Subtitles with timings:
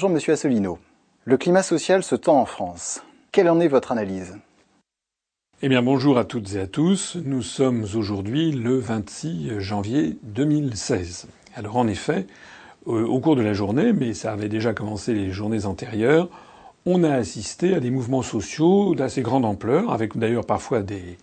[0.00, 0.78] Bonjour Monsieur Asselineau.
[1.26, 3.02] Le climat social se tend en France.
[3.32, 4.38] Quelle en est votre analyse?
[5.60, 7.18] Eh bien bonjour à toutes et à tous.
[7.22, 11.26] Nous sommes aujourd'hui le 26 janvier 2016.
[11.54, 12.26] Alors en effet,
[12.86, 16.30] au cours de la journée, mais ça avait déjà commencé les journées antérieures,
[16.86, 21.18] on a assisté à des mouvements sociaux d'assez grande ampleur, avec d'ailleurs parfois des,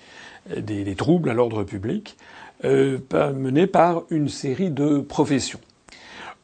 [0.56, 2.16] des, troubles à l'ordre public,
[2.64, 3.00] euh,
[3.36, 5.62] menés par une série de professions.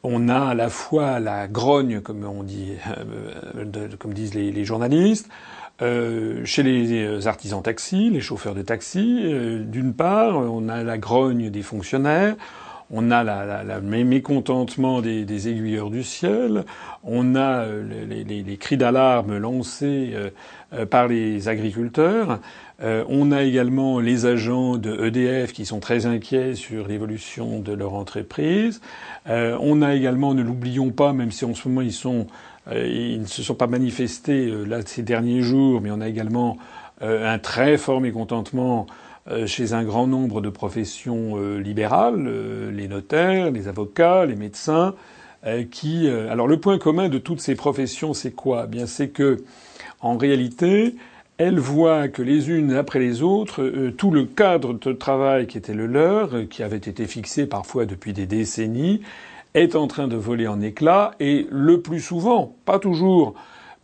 [0.04, 2.74] On a à la fois la grogne, comme on dit,
[3.08, 5.28] euh, comme disent les journalistes,
[5.82, 10.98] euh, chez les artisans taxis, les chauffeurs de taxi, euh, d'une part, on a la
[10.98, 12.36] grogne des fonctionnaires,
[12.90, 13.24] on a
[13.64, 16.64] le mécontentement des, aiguilleurs du ciel,
[17.02, 20.14] on a euh, les, cris d'alarme lancés
[20.90, 22.40] par les agriculteurs,
[22.82, 27.94] on a également les agents de EDF qui sont très inquiets sur l'évolution de leur
[27.94, 28.80] entreprise,
[29.26, 31.92] on a également, ne l'oublions pas, même si en ce moment ils
[32.68, 36.08] euh, ils ne se sont pas manifestés euh, là ces derniers jours, mais on a
[36.08, 36.56] également
[37.02, 38.86] euh, un très fort mécontentement
[39.46, 42.28] chez un grand nombre de professions libérales,
[42.72, 44.94] les notaires, les avocats, les médecins,
[45.70, 46.08] qui.
[46.08, 48.64] alors le point commun de toutes ces professions, c'est quoi?
[48.66, 49.42] Eh Bien, c'est que
[50.00, 50.94] en réalité,
[51.36, 55.74] elles voient que les unes après les autres, tout le cadre de travail qui était
[55.74, 59.00] le leur, qui avait été fixé parfois depuis des décennies,
[59.54, 63.34] est en train de voler en éclats et le plus souvent, pas toujours,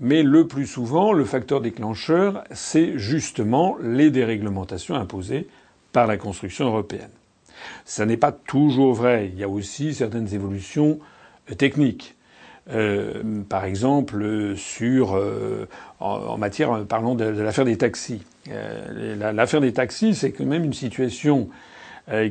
[0.00, 5.46] mais le plus souvent, le facteur déclencheur, c'est justement les déréglementations imposées
[5.92, 7.10] par la construction européenne.
[7.84, 9.30] Ça n'est pas toujours vrai.
[9.32, 10.98] Il y a aussi certaines évolutions
[11.50, 12.16] euh, techniques.
[12.72, 15.66] Euh, par exemple, sur euh,
[15.98, 18.22] en, matière, parlons de, l'affaire des taxis.
[19.18, 21.48] l'affaire des taxis, c'est quand même une situation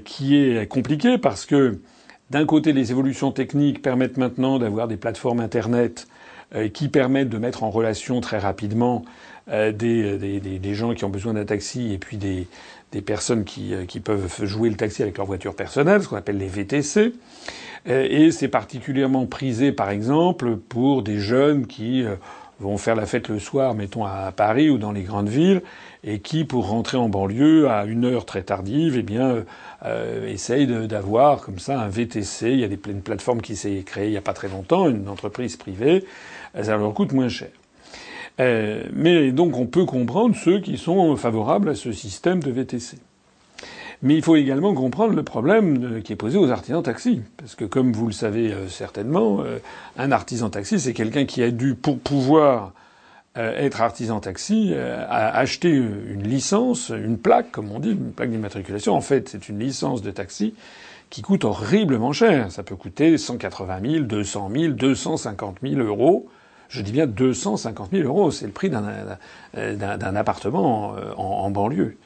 [0.04, 1.80] qui est compliquée parce que
[2.32, 6.19] d'un côté, les évolutions techniques permettent maintenant d'avoir des plateformes Internet euh,
[6.74, 9.06] qui permettent de mettre en relation très rapidement
[9.52, 12.48] euh, des, des, des, gens qui ont besoin d'un taxi et puis des,
[12.92, 16.18] des personnes qui, euh, qui, peuvent jouer le taxi avec leur voiture personnelle, ce qu'on
[16.18, 17.14] appelle les VTC.
[17.88, 22.04] Et c'est particulièrement prisé, par exemple, pour des jeunes qui
[22.60, 25.62] vont faire la fête le soir, mettons à Paris ou dans les grandes villes,
[26.04, 29.46] et qui, pour rentrer en banlieue à une heure très tardive, eh bien,
[29.86, 32.52] euh, essaye d'avoir comme ça un VTC.
[32.52, 34.90] Il y a des, une plateforme qui s'est créée il n'y a pas très longtemps,
[34.90, 36.04] une entreprise privée.
[36.54, 37.50] Ça leur coûte moins cher.
[38.40, 42.98] Euh, mais donc on peut comprendre ceux qui sont favorables à ce système de VTC.
[44.02, 47.22] Mais il faut également comprendre le problème qui est posé aux artisans taxi.
[47.36, 49.58] Parce que comme vous le savez euh, certainement, euh,
[49.98, 52.74] un artisan taxi, c'est quelqu'un qui a dû, pour pouvoir
[53.36, 54.74] être artisan taxi,
[55.08, 58.94] acheter une licence, une plaque, comme on dit, une plaque d'immatriculation.
[58.96, 60.56] En fait, c'est une licence de taxi
[61.10, 62.52] qui coûte horriblement cher.
[62.52, 66.28] Ça peut coûter 180 000, 200 000, 250 000 euros.
[66.70, 68.32] Je dis bien 250 000 euros.
[68.32, 71.98] C'est le prix d'un appartement en, en banlieue.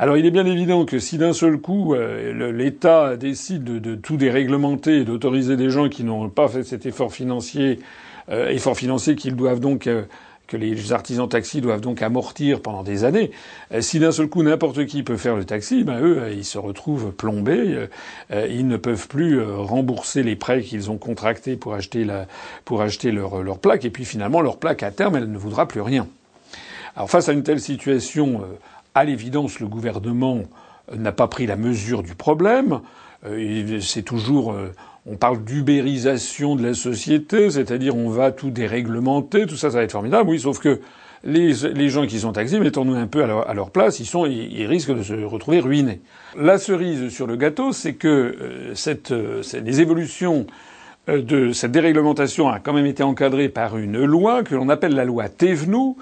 [0.00, 4.16] Alors il est bien évident que si d'un seul coup euh, l'État décide de, tout
[4.16, 7.80] déréglementer et d'autoriser des gens qui n'ont pas fait cet effort financier,
[8.30, 10.04] euh, effort financier qu'ils doivent donc euh,
[10.50, 13.30] que les artisans taxis doivent donc amortir pendant des années.
[13.80, 17.12] Si d'un seul coup n'importe qui peut faire le taxi, ben eux, ils se retrouvent
[17.12, 17.86] plombés.
[18.30, 22.26] Ils ne peuvent plus rembourser les prêts qu'ils ont contractés pour acheter, la,
[22.64, 23.84] pour acheter leur, leur plaque.
[23.84, 26.06] Et puis finalement, leur plaque à terme, elle ne voudra plus rien.
[26.96, 28.42] Alors face à une telle situation
[28.94, 30.42] à l'évidence, le gouvernement
[30.94, 32.80] n'a pas pris la mesure du problème.
[33.26, 34.72] Euh, c'est toujours, euh,
[35.06, 39.84] on parle d'ubérisation de la société, c'est-à-dire on va tout déréglementer, tout ça, ça va
[39.84, 40.28] être formidable.
[40.28, 40.80] Oui, sauf que
[41.24, 44.94] les, gens qui sont taxés, mettons-nous un peu à leur, place, ils, sont, ils, risquent
[44.94, 46.00] de se retrouver ruinés.
[46.38, 49.12] La cerise sur le gâteau, c'est que euh, cette,
[49.54, 50.46] les évolutions
[51.08, 55.04] de cette déréglementation a quand même été encadrée par une loi que l'on appelle la
[55.04, 55.96] loi Thévenoud,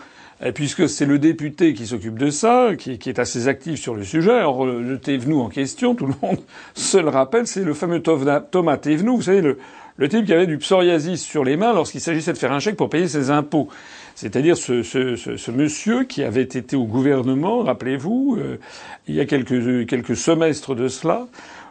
[0.54, 4.42] puisque c'est le député qui s'occupe de ça, qui, est assez actif sur le sujet.
[4.42, 6.38] Or, le Thévenoud en question, tout le monde
[6.74, 10.58] se le rappelle, c'est le fameux Thomas Thévenoud, vous savez, le, type qui avait du
[10.58, 13.68] psoriasis sur les mains lorsqu'il s'agissait de faire un chèque pour payer ses impôts.
[14.14, 18.58] C'est-à-dire ce, ce, ce, monsieur qui avait été au gouvernement, rappelez-vous, euh,
[19.06, 21.26] il y a quelques, quelques semestres de cela,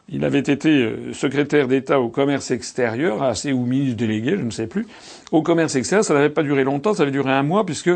[0.09, 4.51] il avait été euh, secrétaire d'État au commerce extérieur, assez ou ministre délégué, je ne
[4.51, 4.87] sais plus.
[5.31, 7.91] Au commerce extérieur, ça n'avait pas duré longtemps, ça avait duré un mois, puisque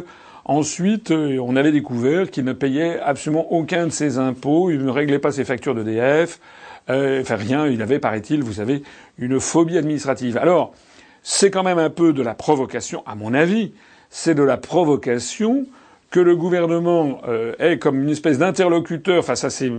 [0.46, 4.90] Ensuite, euh, on avait découvert qu'il ne payait absolument aucun de ses impôts, il ne
[4.90, 6.40] réglait pas ses factures d'EDF,
[6.90, 8.82] euh, enfin rien, il avait, paraît-il, vous savez,
[9.20, 10.38] une phobie administrative.
[10.38, 10.74] Alors,
[11.22, 13.74] c'est quand même un peu de la provocation, à mon avis,
[14.10, 15.68] c'est de la provocation
[16.10, 19.72] que le gouvernement euh, ait comme une espèce d'interlocuteur face à ces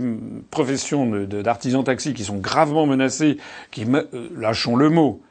[0.49, 3.37] professions d'artisans taxis qui sont gravement menacées,
[3.69, 3.85] qui,
[4.35, 5.21] lâchons le mot,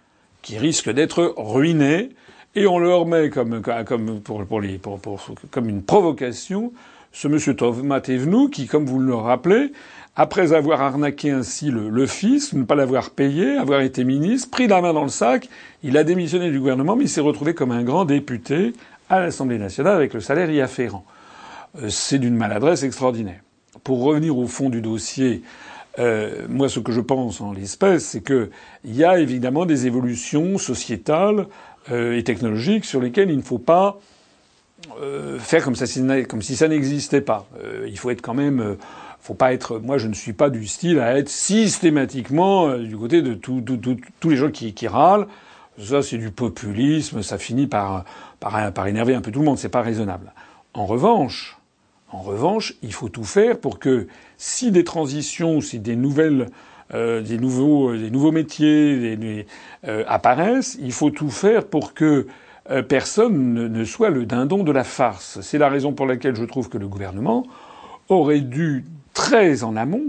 [0.42, 2.10] qui risquent d'être ruinés,
[2.54, 5.20] et on leur met comme, comme, pour, pour les, pour, pour,
[5.50, 6.72] comme une provocation
[7.12, 9.72] ce monsieur Thomas Thévenoud qui, comme vous le rappelez,
[10.16, 14.66] après avoir arnaqué ainsi le, le fils, ne pas l'avoir payé, avoir été ministre, pris
[14.66, 15.48] la main dans le sac,
[15.82, 18.72] il a démissionné du gouvernement, mais il s'est retrouvé comme un grand député
[19.08, 21.04] à l'Assemblée nationale avec le salaire y afférent.
[21.82, 23.40] Euh, c'est d'une maladresse extraordinaire.
[23.84, 25.42] Pour revenir au fond du dossier,
[25.98, 28.48] euh, moi, ce que je pense en l'espèce, c'est qu'il
[28.84, 31.46] y a évidemment des évolutions sociétales
[31.90, 33.98] et technologiques sur lesquelles il ne faut pas
[35.00, 35.74] euh, faire comme,
[36.42, 37.46] si ça n'existait pas.
[37.62, 38.60] Euh, il faut être quand même.
[38.60, 38.74] Euh,
[39.20, 39.78] faut pas être.
[39.78, 44.36] Moi, je ne suis pas du style à être systématiquement du côté de tous les
[44.36, 45.28] gens qui, râlent.
[45.78, 47.22] Ça, c'est du populisme.
[47.22, 48.04] Ça finit par,
[48.40, 49.58] par, par énerver un peu tout le monde.
[49.58, 50.32] C'est pas raisonnable.
[50.74, 51.56] En revanche,
[52.10, 54.08] en revanche, il faut tout faire pour que
[54.38, 56.46] si des transitions, si des nouvelles, euh,
[56.92, 59.16] des nouveaux, des nouveaux métiers
[59.86, 62.26] euh, apparaissent, il faut tout faire pour que
[62.70, 65.40] euh, personne ne, soit le dindon de la farce.
[65.40, 67.44] C'est la raison pour laquelle je trouve que le gouvernement
[68.08, 68.84] aurait dû
[69.14, 70.04] très en amont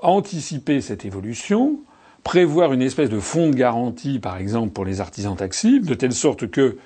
[0.00, 1.78] anticiper cette évolution,
[2.24, 6.12] prévoir une espèce de fonds de garantie, par exemple, pour les artisans taxis, de telle
[6.12, 6.76] sorte que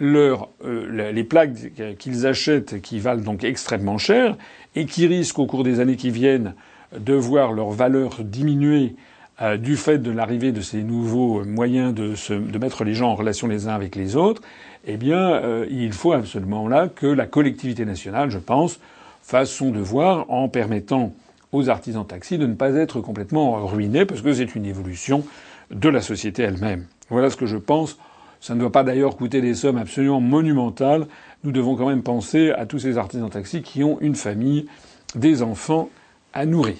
[0.00, 4.36] leur, euh, les plaques qu'ils achètent, qui valent donc extrêmement cher,
[4.76, 6.54] et qui risquent au cours des années qui viennent
[6.96, 8.94] de voir leur valeur diminuer
[9.40, 13.46] euh, du fait de l'arrivée de ces nouveaux moyens de, mettre les gens en relation
[13.46, 14.42] les uns avec les autres,
[14.86, 18.80] eh bien, euh, il faut absolument là que la collectivité nationale, je pense,
[19.22, 21.12] fasse son devoir en permettant
[21.52, 25.24] aux artisans taxis de ne pas être complètement ruinés, parce que c'est une évolution
[25.70, 26.86] de la société elle-même.
[27.10, 27.98] Voilà ce que je pense
[28.40, 31.06] ça ne doit pas d'ailleurs coûter des sommes absolument monumentales.
[31.44, 34.66] Nous devons quand même penser à tous ces artisans taxis qui ont une famille,
[35.14, 35.88] des enfants
[36.32, 36.76] à nourrir.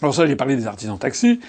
[0.00, 1.40] Alors ça, j'ai parlé des artisans taxis.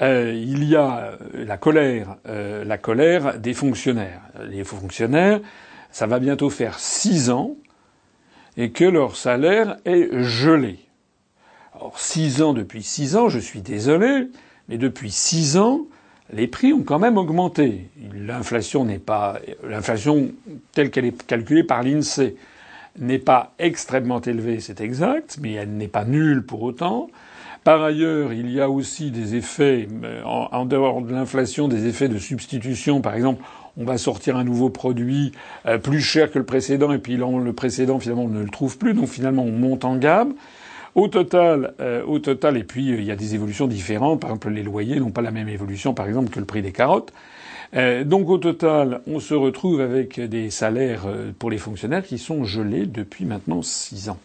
[0.00, 4.20] Euh, il y a euh, la colère, euh, la colère des fonctionnaires.
[4.48, 5.40] Les fonctionnaires,
[5.90, 7.56] ça va bientôt faire six ans
[8.56, 10.78] et que leur salaire est gelé.
[11.74, 14.28] Alors six ans depuis six ans, je suis désolé,
[14.68, 15.80] mais depuis six ans,
[16.32, 17.88] les prix ont quand même augmenté.
[18.12, 20.32] L'inflation n'est pas l'inflation
[20.72, 22.36] telle qu'elle est calculée par l'INSEE
[22.98, 27.08] n'est pas extrêmement élevée, c'est exact, mais elle n'est pas nulle pour autant.
[27.64, 32.08] Par ailleurs, il y a aussi des effets, euh, en, dehors de l'inflation, des effets
[32.08, 33.00] de substitution.
[33.00, 33.42] Par exemple,
[33.76, 35.32] on va sortir un nouveau produit
[35.66, 38.78] euh, plus cher que le précédent, et puis le précédent, finalement, on ne le trouve
[38.78, 38.94] plus.
[38.94, 40.34] Donc finalement, on monte en gamme.
[40.96, 44.18] Au total, euh, au total, et puis euh, il y a des évolutions différentes.
[44.20, 46.72] Par exemple, les loyers n'ont pas la même évolution, par exemple, que le prix des
[46.72, 47.12] carottes.
[47.74, 51.06] Euh, donc au total, on se retrouve avec des salaires
[51.38, 54.18] pour les fonctionnaires qui sont gelés depuis maintenant six ans.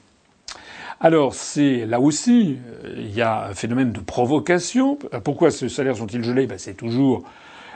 [0.99, 2.57] Alors c'est là aussi,
[2.95, 4.99] il y a un phénomène de provocation.
[5.23, 6.45] Pourquoi ces salaires sont-ils gelés?
[6.45, 7.23] Ben, C'est toujours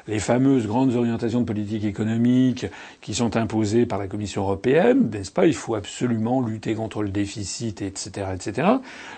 [0.07, 2.67] les fameuses grandes orientations de politique économique
[3.01, 5.47] qui sont imposées par la Commission européenne, n'est-ce pas?
[5.47, 8.67] Il faut absolument lutter contre le déficit, etc., etc.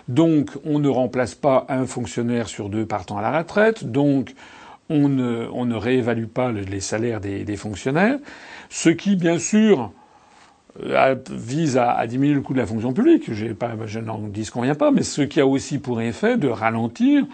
[0.07, 3.83] Donc, on ne remplace pas un fonctionnaire sur deux partant à la retraite.
[3.83, 4.33] Donc,
[4.89, 8.18] on ne, réévalue pas les salaires des, fonctionnaires,
[8.69, 9.92] ce qui, bien sûr,
[10.84, 13.31] euh, vise à, diminuer le coût de la fonction publique.
[13.34, 17.25] Je n'en disconviens pas, mais ce qui a aussi pour effet de ralentir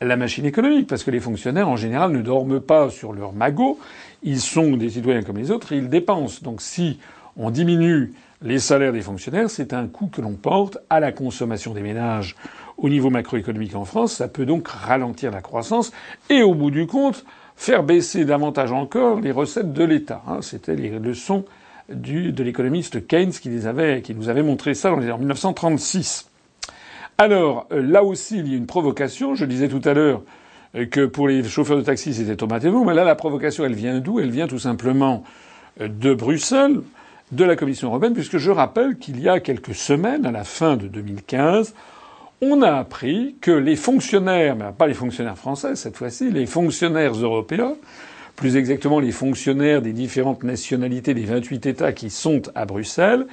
[0.00, 3.78] la machine économique, parce que les fonctionnaires, en général, ne dorment pas sur leur magot.
[4.22, 6.40] Ils sont des citoyens comme les autres et ils dépensent.
[6.42, 6.98] Donc si
[7.36, 11.72] on diminue les salaires des fonctionnaires, c'est un coût que l'on porte à la consommation
[11.72, 12.36] des ménages
[12.78, 14.14] au niveau macroéconomique en France.
[14.14, 15.92] Ça peut donc ralentir la croissance
[16.30, 17.24] et, au bout du compte,
[17.56, 20.22] faire baisser davantage encore les recettes de l'État.
[20.26, 20.38] Hein.
[20.42, 21.44] C'était les leçons
[21.88, 26.28] de l'économiste Keynes qui, les nous avait montré ça en 1936.
[27.18, 29.34] Alors, euh, là aussi, il y a une provocation.
[29.34, 30.22] Je disais tout à l'heure
[30.74, 32.36] euh, que pour les chauffeurs de taxi, c'était
[32.68, 34.20] vous mais là, la provocation, elle vient d'où?
[34.20, 35.24] Elle vient tout simplement
[35.80, 36.80] euh, de Bruxelles,
[37.32, 40.76] de la Commission européenne, puisque je rappelle qu'il y a quelques semaines, à la fin
[40.76, 41.74] de 2015,
[42.40, 47.14] on a appris que les fonctionnaires, mais pas les fonctionnaires français cette fois-ci, les fonctionnaires
[47.14, 47.74] européens,
[48.36, 53.26] plus exactement les fonctionnaires des différentes nationalités des 28 États qui sont à Bruxelles,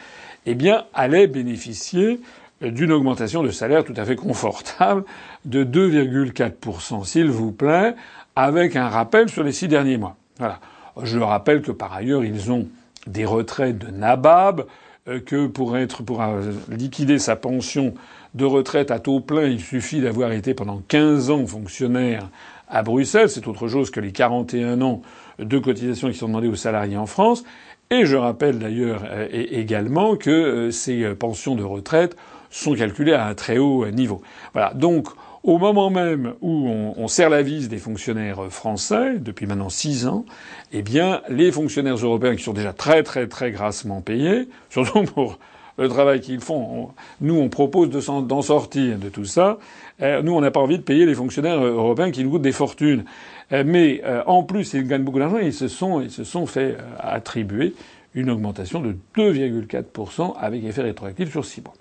[0.46, 2.20] eh bien, allaient bénéficier
[2.62, 5.04] d'une augmentation de salaire tout à fait confortable
[5.44, 7.96] de 2,4%, s'il vous plaît,
[8.36, 10.16] avec un rappel sur les six derniers mois.
[10.40, 10.60] Voilà.
[11.02, 12.68] Je rappelle que par ailleurs, ils ont
[13.08, 14.66] des retraites de nabab,
[15.10, 17.94] euh, que pour être, pour euh, liquider sa pension
[18.34, 22.30] de retraite à taux plein, il suffit d'avoir été pendant 15 ans fonctionnaire
[22.68, 23.30] à Bruxelles.
[23.30, 25.02] C'est autre chose que les 41 ans
[25.40, 27.44] de cotisation qui sont demandés aux salariés en France.
[27.90, 32.16] Et je rappelle d'ailleurs euh, également que ces pensions de retraite
[32.50, 34.22] sont calculés à un très haut niveau.
[34.54, 34.74] Voilà.
[34.74, 35.10] Donc,
[35.44, 40.08] Au moment même où on, on serre la vis des fonctionnaires français, depuis maintenant six
[40.08, 40.26] ans,
[40.72, 45.40] eh bien, les fonctionnaires européens qui sont déjà très très très grassement payés, surtout pour
[45.78, 46.90] le travail qu'ils font,
[47.22, 49.58] nous on propose d'en sortir de tout ça.
[50.02, 52.52] Euh, nous on n'a pas envie de payer les fonctionnaires européens qui nous coûtent des
[52.52, 53.06] fortunes.
[53.52, 56.46] Euh, mais euh, en plus ils gagnent beaucoup d'argent ils se sont ils se sont
[56.46, 57.74] fait attribuer
[58.16, 61.74] une augmentation de 2,4% avec effet rétroactif sur six mois.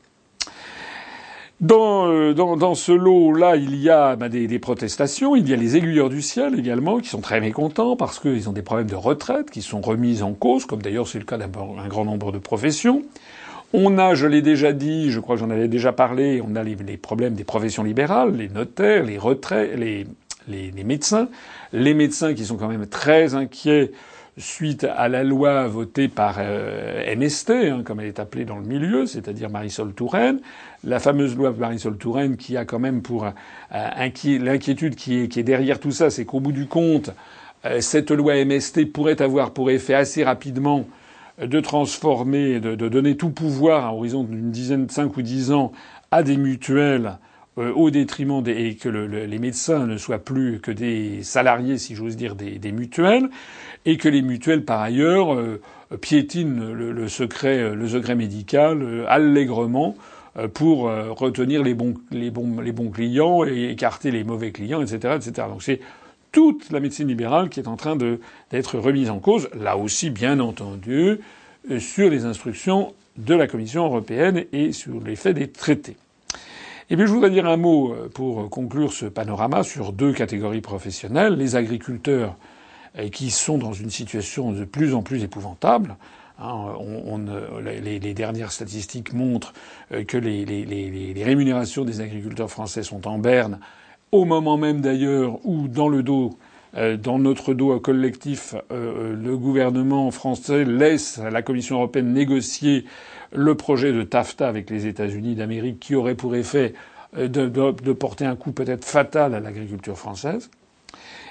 [1.63, 5.77] Dans, euh, ce lot-là, il y a bah, des, des, protestations, il y a les
[5.77, 9.49] aiguilleurs du ciel également, qui sont très mécontents parce qu'ils ont des problèmes de retraite
[9.49, 11.47] qui sont remis en cause, comme d'ailleurs c'est le cas d'un
[11.87, 13.05] grand nombre de professions.
[13.75, 16.63] On a, je l'ai déjà dit, je crois que j'en avais déjà parlé, on a
[16.63, 20.07] les, problèmes des professions libérales, les notaires, les retraites, les,
[20.85, 21.29] médecins,
[21.73, 23.93] les médecins qui sont quand même très inquiets
[24.37, 28.65] suite à la loi votée par euh, MST, hein, comme elle est appelée dans le
[28.65, 30.41] milieu, c'est-à-dire Marisol Touraine,
[30.85, 33.31] la fameuse loi Marisol Touraine qui a quand même pour euh,
[34.39, 37.11] l'inquiétude qui est, qui est, derrière tout ça, c'est qu'au bout du compte,
[37.65, 40.87] euh, cette loi MST pourrait avoir pour effet assez rapidement
[41.41, 45.73] de transformer, de, de donner tout pouvoir à horizon d'une dizaine, cinq ou dix ans,
[46.11, 47.19] à des mutuelles
[47.59, 51.77] euh, au détriment des, et que le, les médecins ne soient plus que des salariés,
[51.77, 53.29] si j'ose dire, des, des, mutuelles,
[53.85, 55.61] et que les mutuelles, par ailleurs, euh,
[56.01, 59.97] piétinent le, le, secret, le secret médical euh, allègrement
[60.55, 65.17] pour retenir les bons, les, bons, les bons clients et écarter les mauvais clients, etc.,
[65.17, 65.47] etc.
[65.51, 65.81] Donc c'est
[66.33, 70.41] toute la médecine libérale qui est en train d'être remise en cause, là aussi, bien
[70.41, 71.19] entendu,
[71.79, 75.97] sur les instructions de la Commission européenne et sur l'effet des traités.
[76.91, 80.61] Et puis je voudrais dire un mot euh, pour conclure ce panorama sur deux catégories
[80.61, 81.35] professionnelles.
[81.35, 82.37] Les agriculteurs
[82.99, 85.97] euh, qui sont dans une situation de plus en plus épouvantable.
[86.39, 86.75] Hein,
[87.63, 89.55] les, dernières statistiques montrent
[89.93, 93.59] euh, que les, rémunérations des agriculteurs français sont en berne,
[94.13, 96.39] au moment même d'ailleurs où dans le dos
[97.03, 102.87] dans notre dos collectif, le gouvernement français laisse la Commission européenne négocier
[103.35, 106.75] le projet de TAFTA avec les États-Unis d'Amérique qui aurait pour effet
[107.17, 110.51] euh, de, de, porter un coup peut-être fatal à l'agriculture française.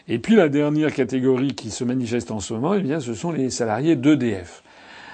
[0.07, 3.31] Et puis la dernière catégorie qui se manifeste en ce moment, eh bien, ce sont
[3.31, 4.63] les salariés d'EDF.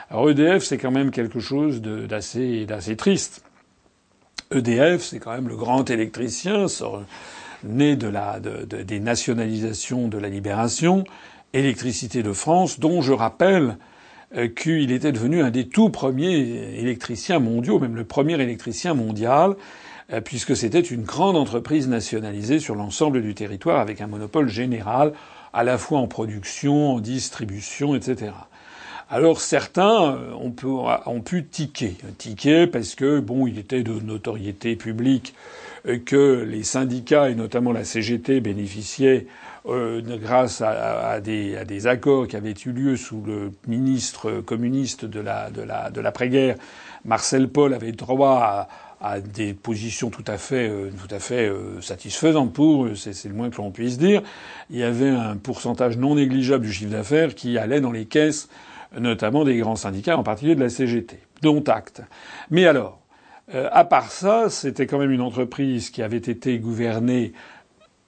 [0.10, 3.44] Alors EDF, c'est quand même quelque chose d'assez, d'assez triste.
[4.52, 6.68] EDF, c'est quand même le grand électricien,
[7.64, 11.04] né de la, de, des nationalisations de la libération,
[11.54, 13.78] Électricité de France, dont je rappelle
[14.36, 19.56] euh, qu'il était devenu un des tout premiers électriciens mondiaux, même le premier électricien mondial,
[20.12, 25.14] euh, puisque c'était une grande entreprise nationalisée sur l'ensemble du territoire avec un monopole général,
[25.54, 28.34] à la fois en production, en distribution, etc.
[29.10, 33.94] Alors certains euh, ont pu, ont pu tiquer, tiquer parce que bon, il était de
[33.94, 35.34] notoriété publique
[35.96, 39.28] que les syndicats et notamment la CGT bénéficiaient
[39.68, 44.40] euh, grâce à, à, des, à, des, accords qui avaient eu lieu sous le ministre
[44.40, 46.56] communiste de la de la de l'après-guerre,
[47.04, 48.70] Marcel Paul avait droit à,
[49.02, 53.34] à, des positions tout à fait euh, tout à fait euh, satisfaisantes pour c'est le
[53.34, 54.22] moins que l'on puisse dire.
[54.70, 58.48] Il y avait un pourcentage non négligeable du chiffre d'affaires qui allait dans les caisses,
[58.98, 62.02] notamment des grands syndicats, en particulier de la CGT, dont acte.
[62.52, 62.97] Mais alors,
[63.54, 67.34] à part ça, c'était quand même une entreprise qui avait été gouvernée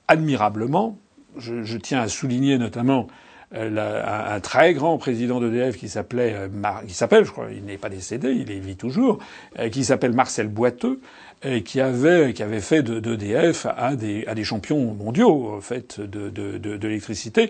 [0.08, 0.98] admirablement
[1.38, 3.08] je, je, tiens à souligner notamment
[3.56, 6.48] euh, la, un, très grand président d'EDF qui s'appelait, euh,
[6.88, 9.20] qui s'appelle, je crois, il n'est pas décédé, il vit toujours,
[9.58, 11.00] euh, qui s'appelle Marcel Boiteux,
[11.42, 15.62] et qui avait qui avait fait d'EDF de, un des, à des champions mondiaux en
[15.62, 17.50] fait de, de, de, l'électricité.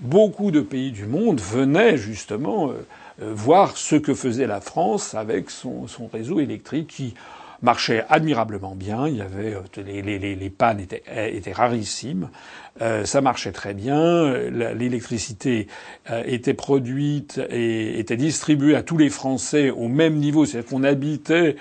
[0.00, 2.70] Beaucoup de pays du monde venaient justement
[3.18, 7.14] voir ce que faisait la France avec son, son réseau électrique qui
[7.62, 9.08] marchait admirablement bien.
[9.08, 12.28] Il y avait les, les, les pannes étaient, étaient rarissimes.
[12.82, 14.34] Euh, ça marchait très bien.
[14.50, 15.66] L'électricité
[16.10, 20.44] euh, était produite et était distribuée à tous les Français au même niveau.
[20.44, 21.56] C'est-à-dire qu'on habitait,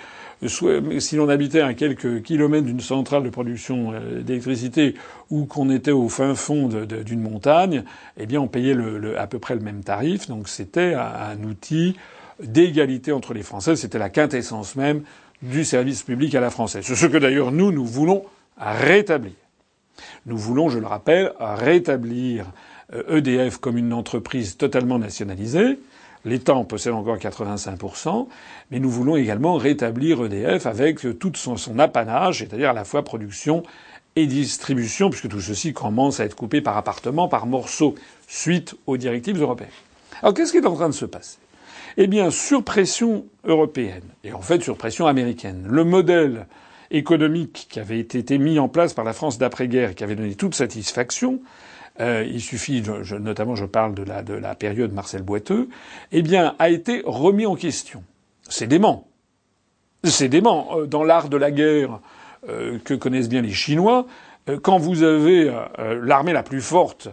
[0.45, 4.95] si l'on habitait à quelques kilomètres d'une centrale de production euh, d'électricité
[5.29, 7.83] ou qu'on était au fin fond d'une montagne,
[8.17, 8.75] eh bien, on payait
[9.17, 10.27] à peu près le même tarif.
[10.27, 11.95] Donc, c'était un outil
[12.43, 13.75] d'égalité entre les Français.
[13.75, 15.03] C'était la quintessence même
[15.41, 16.85] du service public à la française.
[16.85, 18.23] Ce que d'ailleurs nous, nous voulons
[18.57, 19.33] rétablir.
[20.25, 22.47] Nous voulons, je le rappelle, rétablir
[22.91, 25.79] EDF euh, e comme une entreprise totalement nationalisée.
[26.25, 28.27] L'État en possède encore 85%,
[28.71, 33.03] mais nous voulons également rétablir EDF avec tout son, son apanage, c'est-à-dire à la fois
[33.03, 33.61] production
[34.15, 37.95] et distribution, puisque tout ceci commence à être coupé par appartement, par morceaux,
[38.27, 39.69] suite aux directives européennes.
[40.21, 41.37] Alors qu'est-ce qui est en train de se passer?
[41.97, 46.47] Eh bien, sur pression européenne, et en fait sur pression américaine, le modèle
[46.91, 50.35] économique qui avait été mis en place par la France d'après-guerre et qui avait donné
[50.35, 51.41] toute satisfaction,
[51.99, 55.69] euh, il suffit, je, notamment je parle de la, de la période Marcel Boiteux,
[56.11, 58.03] eh bien, a été remis en question.
[58.49, 59.07] C'est dément.
[60.03, 60.77] C'est dément.
[60.77, 61.99] Euh, dans l'art de la guerre
[62.49, 64.05] euh, que connaissent bien les Chinois,
[64.61, 65.51] quand vous avez
[66.03, 67.09] l'armée la plus forte,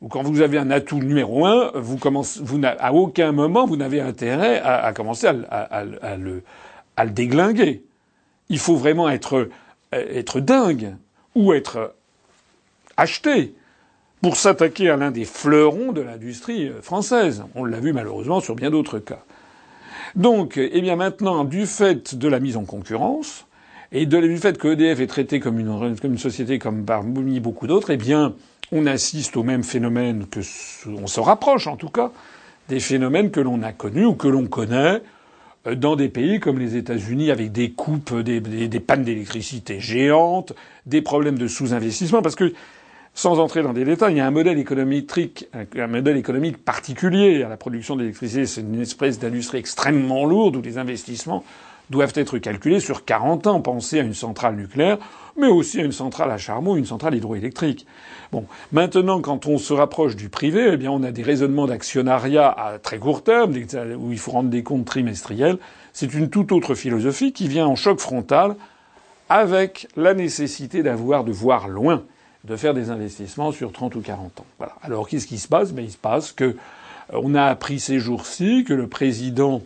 [0.00, 3.76] ou quand vous avez un atout numéro un, vous commencez, vous à aucun moment vous
[3.76, 6.42] n'avez intérêt à, à commencer à, à, à, le,
[6.96, 7.84] à le déglinguer.
[8.48, 9.48] Il faut vraiment être,
[9.92, 10.96] être dingue
[11.36, 11.94] ou être
[12.96, 13.54] acheté
[14.22, 17.44] pour s'attaquer à l'un des fleurons de l'industrie euh, française.
[17.54, 19.24] On l'a vu malheureusement sur bien d'autres cas.
[20.14, 23.46] Donc, eh bien maintenant, du fait de la mise en concurrence
[23.90, 27.66] et du fait que EDF est traité comme une, comme une société comme parmi beaucoup
[27.66, 28.34] d'autres, eh bien,
[28.72, 30.40] on assiste au même phénomène que
[30.86, 32.12] on se rapproche en tout cas
[32.68, 35.02] des phénomènes que l'on a connus ou que l'on connaît
[35.66, 40.52] euh, dans des pays comme les États-Unis avec des coupes, des, des pannes d'électricité géantes,
[40.86, 42.52] des problèmes de sous-investissement, parce que
[43.14, 47.42] sans entrer dans des détails, il y a un modèle économique, un modèle économique particulier
[47.42, 48.46] à la production d'électricité.
[48.46, 51.44] C'est une espèce d'industrie extrêmement lourde où les investissements
[51.90, 53.60] doivent être calculés sur 40 ans.
[53.60, 54.96] Pensez à une centrale nucléaire,
[55.36, 57.86] mais aussi à une centrale à charbon, une centrale hydroélectrique.
[58.32, 62.48] Bon, maintenant, quand on se rapproche du privé, eh bien, on a des raisonnements d'actionnariat
[62.48, 63.52] à très court terme,
[63.98, 65.58] où il faut rendre des comptes trimestriels.
[65.92, 68.56] C'est une toute autre philosophie qui vient en choc frontal
[69.28, 72.04] avec la nécessité d'avoir de voir loin
[72.44, 74.46] de faire des investissements sur 30 ou 40 ans.
[74.58, 74.74] Voilà.
[74.82, 75.72] Alors qu'est-ce qui se passe?
[75.72, 76.54] Ben, Il se passe que euh,
[77.12, 79.62] on a appris ces jours-ci que le président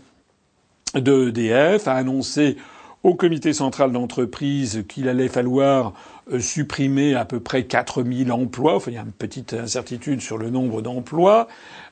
[0.95, 2.57] de EDF a annoncé
[3.03, 5.93] au comité central d'entreprise qu'il allait falloir
[6.33, 8.77] euh, supprimer à peu près 4000 emplois.
[8.77, 11.47] Enfin, il y a une petite incertitude sur le nombre d'emplois.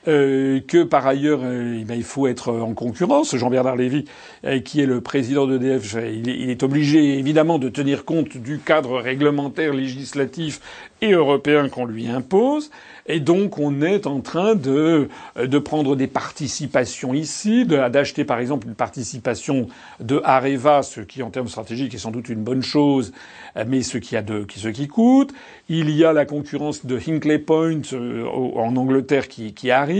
[0.06, 3.34] Euh, que par ailleurs, euh, eh ben, il faut être en concurrence.
[3.34, 4.04] Jean-Bernard Lévy,
[4.64, 9.00] qui est le président d'EDF, il, il est obligé évidemment de tenir compte du cadre
[9.00, 10.60] réglementaire, législatif
[11.00, 12.70] et européen qu'on lui impose.
[13.06, 18.66] Et donc, on est en train de, de prendre des participations ici, d'acheter par exemple
[18.66, 19.68] une participation
[20.00, 23.12] de Areva, ce qui en termes stratégiques est sans doute une bonne chose,
[23.66, 25.34] mais ce qui a de, ce qui coûte.
[25.68, 29.93] Il y a la concurrence de Hinkley Point euh, en Angleterre qui, qui arrive.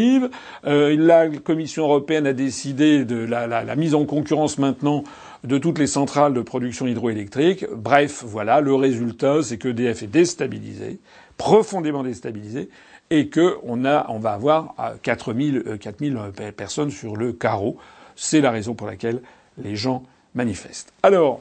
[0.67, 5.05] Euh, la Commission européenne a décidé de la, mise en concurrence maintenant
[5.43, 7.67] de toutes les centrales de production hydroélectrique.
[7.75, 11.01] Bref, voilà, le résultat, c'est que EDF est déstabilisé,
[11.37, 12.71] profondément déstabilisé,
[13.11, 17.77] et que on a, on va avoir 4000, 4000 euh, personnes sur le carreau.
[18.17, 19.21] C'est la raison pour laquelle
[19.59, 20.05] les gens
[20.35, 20.93] manifestent.
[21.03, 21.41] Alors,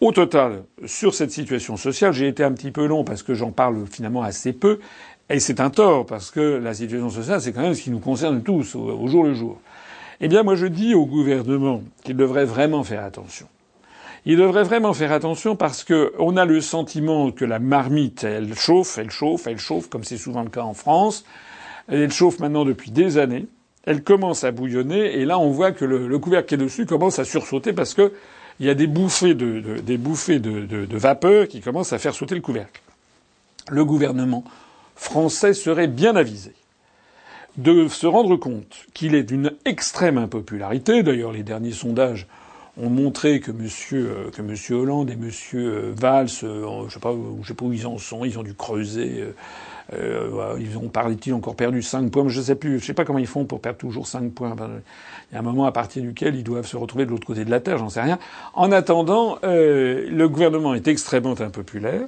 [0.00, 3.52] au total, sur cette situation sociale, j'ai été un petit peu long parce que j'en
[3.52, 4.80] parle finalement assez peu.
[5.30, 8.00] Et c'est un tort parce que la situation sociale, c'est quand même ce qui nous
[8.00, 9.60] concerne tous au jour le jour.
[10.20, 13.46] Eh bien, moi, je dis au gouvernement qu'il devrait vraiment faire attention.
[14.26, 18.54] Il devrait vraiment faire attention parce que on a le sentiment que la marmite, elle
[18.54, 21.24] chauffe, elle chauffe, elle chauffe, comme c'est souvent le cas en France.
[21.88, 23.46] Elle chauffe maintenant depuis des années.
[23.84, 27.18] Elle commence à bouillonner et là, on voit que le, couvercle qui est dessus commence
[27.18, 28.12] à sursauter parce que
[28.58, 32.14] il y a des bouffées de, des bouffées de, de vapeur qui commencent à faire
[32.14, 32.82] sauter le couvercle.
[33.70, 34.44] Le gouvernement
[35.00, 36.52] français serait bien avisé
[37.56, 41.02] de se rendre compte qu'il est d'une extrême impopularité.
[41.02, 42.26] D'ailleurs, les derniers sondages
[42.76, 47.00] ont montré que Monsieur euh, que Monsieur Hollande et Monsieur euh, Valls, euh, je sais
[47.00, 49.24] sais pas où ils en sont, ils ont dû creuser.
[49.92, 52.28] Euh, ils ont, paraît-il, encore perdu 5 points.
[52.28, 54.54] Je sais plus, je sais pas comment ils font pour perdre toujours 5 points.
[55.30, 57.44] il y a un moment à partir duquel ils doivent se retrouver de l'autre côté
[57.44, 58.18] de la Terre, j'en sais rien.
[58.54, 62.06] En attendant, le gouvernement est extrêmement impopulaire.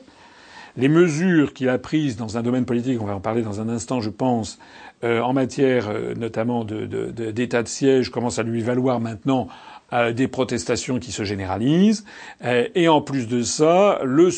[0.76, 3.68] Les mesures qu'il a prises dans un domaine politique, on va en parler dans un
[3.68, 4.58] instant, je pense,
[5.04, 9.48] euh, en matière euh, notamment d'état de, siège, commencent à lui valoir maintenant
[9.92, 12.04] euh, des protestations qui se généralisent.
[12.42, 14.30] et en plus de ça, le,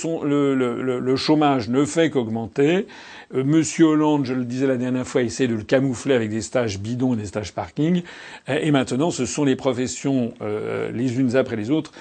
[0.99, 2.87] le chômage ne fait qu'augmenter.
[3.33, 6.79] Monsieur Hollande, je le disais la dernière fois, essaie de le camoufler avec des stages
[6.79, 8.03] bidons et des stages parking.
[8.49, 11.93] Et maintenant, ce sont les professions, les unes après les autres,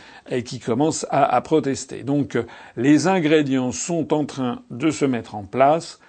[0.45, 2.03] qui commencent à, à protester.
[2.03, 2.37] Donc,
[2.77, 5.99] les ingrédients sont en train de se mettre en place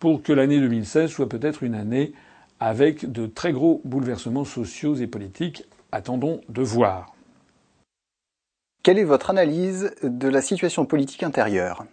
[0.00, 2.12] pour que l'année 2016 soit peut-être une année
[2.60, 5.64] avec de très gros bouleversements sociaux et politiques.
[5.92, 7.14] Attendons de voir.
[8.82, 11.86] Quelle est votre analyse de la situation politique intérieure?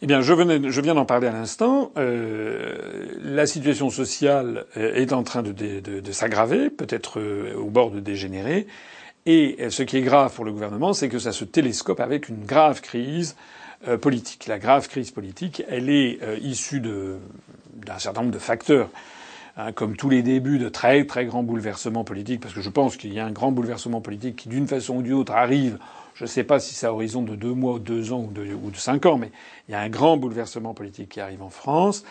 [0.00, 0.32] Eh bien, je,
[0.80, 1.92] viens d'en parler à l'instant.
[1.96, 2.76] Euh,
[3.20, 8.66] la situation sociale est en train de, s'aggraver, peut-être euh, au bord de dégénérer.
[9.26, 12.44] Et ce qui est grave pour le gouvernement, c'est que ça se télescope avec une
[12.44, 13.36] grave crise
[13.86, 14.48] euh, politique.
[14.48, 18.88] La grave crise politique, elle est euh, issue d'un certain nombre de facteurs.
[19.58, 22.96] Hein, comme tous les débuts de très très grands bouleversements politiques, parce que je pense
[22.96, 25.78] qu'il y a un grand bouleversement politique qui, d'une façon ou d'une autre, arrive.
[26.14, 28.32] Je ne sais pas si c'est à horizon de deux mois ou deux ans ou
[28.70, 29.30] de, cinq ans, mais
[29.68, 32.04] il y a un grand bouleversement politique qui arrive en France.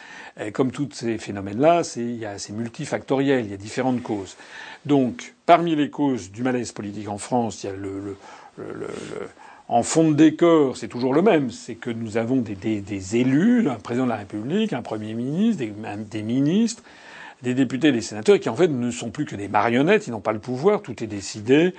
[0.54, 4.38] Comme tous ces phénomènes-là, c'est, multifactoriel, il y a différentes causes.
[4.86, 8.16] Donc, parmi les causes du malaise politique en France, il y a le, le,
[8.74, 8.88] le
[9.70, 11.52] en fond de décor, c'est toujours le même.
[11.52, 15.64] C'est que nous avons des, des, élus, un président de la République, un premier ministre,
[16.10, 16.84] des, ministres,
[17.44, 20.08] des députés, des sénateurs, qui en fait ne sont plus que des marionnettes.
[20.08, 20.82] Ils n'ont pas le pouvoir.
[20.82, 21.74] Tout est décidé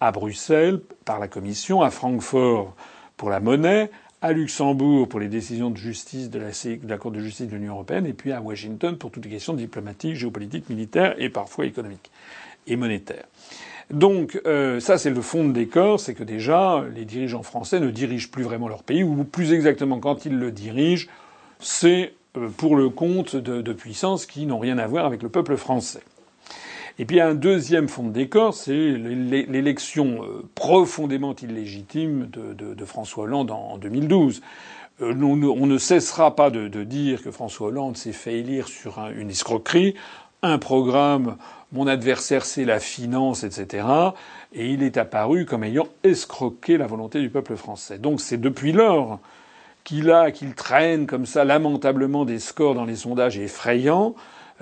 [0.00, 2.74] à Bruxelles par la Commission, à Francfort
[3.16, 7.20] pour la monnaie, à Luxembourg pour les décisions de justice de la, de Cour de
[7.20, 11.14] justice de l'Union européenne, et puis à Washington pour toutes les questions diplomatiques, géopolitiques, militaires
[11.18, 12.10] et parfois économiques
[12.66, 13.26] et monétaires.
[13.90, 17.90] Donc euh, ça, c'est le fond de décor, c'est que déjà, les dirigeants français ne
[17.90, 21.08] dirigent plus vraiment leur pays, ou plus exactement, quand ils le dirigent,
[21.60, 22.14] c'est
[22.56, 26.02] pour le compte de, puissances qui n'ont rien à voir avec le peuple français.
[26.98, 33.50] Et puis un deuxième fond de décor, c'est l'élection euh, profondément illégitime de, François Hollande
[33.50, 34.42] en 2012.
[35.00, 39.30] Euh, on ne cessera pas de, dire que François Hollande s'est fait élire sur une
[39.30, 39.94] escroquerie,
[40.42, 41.36] un programme
[41.72, 43.86] mon adversaire c'est la finance, etc.
[44.52, 47.98] Et il est apparu comme ayant escroqué la volonté du peuple français.
[47.98, 49.18] Donc c'est depuis lors
[49.84, 54.14] qu'il a, qu'il traîne comme ça lamentablement des scores dans les sondages effrayants,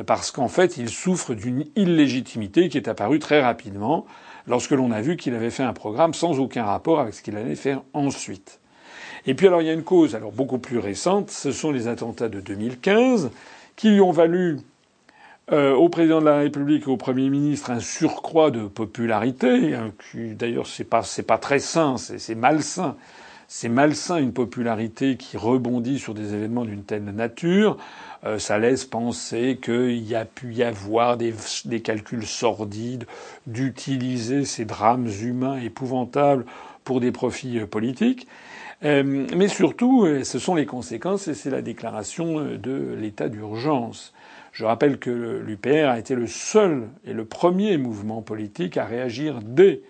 [0.07, 4.07] parce qu'en fait il souffre d'une illégitimité qui est apparue très rapidement
[4.47, 7.37] lorsque l'on a vu qu'il avait fait un programme sans aucun rapport avec ce qu'il
[7.37, 8.61] allait faire ensuite.
[9.27, 11.89] Et puis alors il y a une cause alors beaucoup plus récente, ce sont les
[11.89, 13.31] attentats de 2015
[13.77, 14.59] qui lui ont valu
[15.53, 19.93] euh, au président de la République et au Premier ministre un surcroît de popularité, hein,
[20.11, 22.97] qui d'ailleurs c'est pas c'est pas très sain, c'est malsain.
[23.53, 27.79] C'est malsain une popularité qui rebondit sur des événements d'une telle nature.
[28.23, 31.35] Euh, ça laisse penser qu'il y a pu y avoir des,
[31.83, 33.07] calculs sordides,
[33.49, 36.47] d'utiliser ces drames humains épouvantables
[36.85, 38.29] pour des profits euh, politiques.
[38.85, 44.15] Euh, mais surtout, euh, ce sont les conséquences et c'est la déclaration de l'état d'urgence.
[44.53, 45.11] Je rappelle que
[45.45, 49.83] l'UPR a été le seul et le premier mouvement politique à réagir dès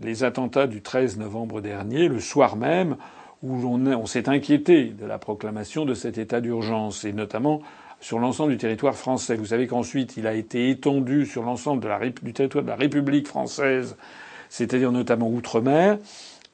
[0.00, 2.96] les attentats du 13 novembre dernier, le soir même
[3.42, 7.62] où on, s'est inquiété de la proclamation de cet état d'urgence, et notamment
[8.00, 9.36] sur l'ensemble du territoire français.
[9.36, 11.86] Vous savez qu'ensuite, il a été étendu sur l'ensemble
[12.22, 13.96] du territoire de la République française,
[14.48, 15.98] c'est-à-dire notamment outre-mer.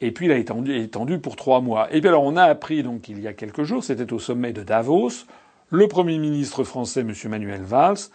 [0.00, 1.88] Et puis il a été étendu, pour trois mois.
[1.92, 4.52] Et puis alors on a appris donc il y a quelques jours, c'était au sommet
[4.52, 5.24] de Davos,
[5.70, 7.12] le Premier ministre français, M.
[7.28, 8.10] Manuel Valls,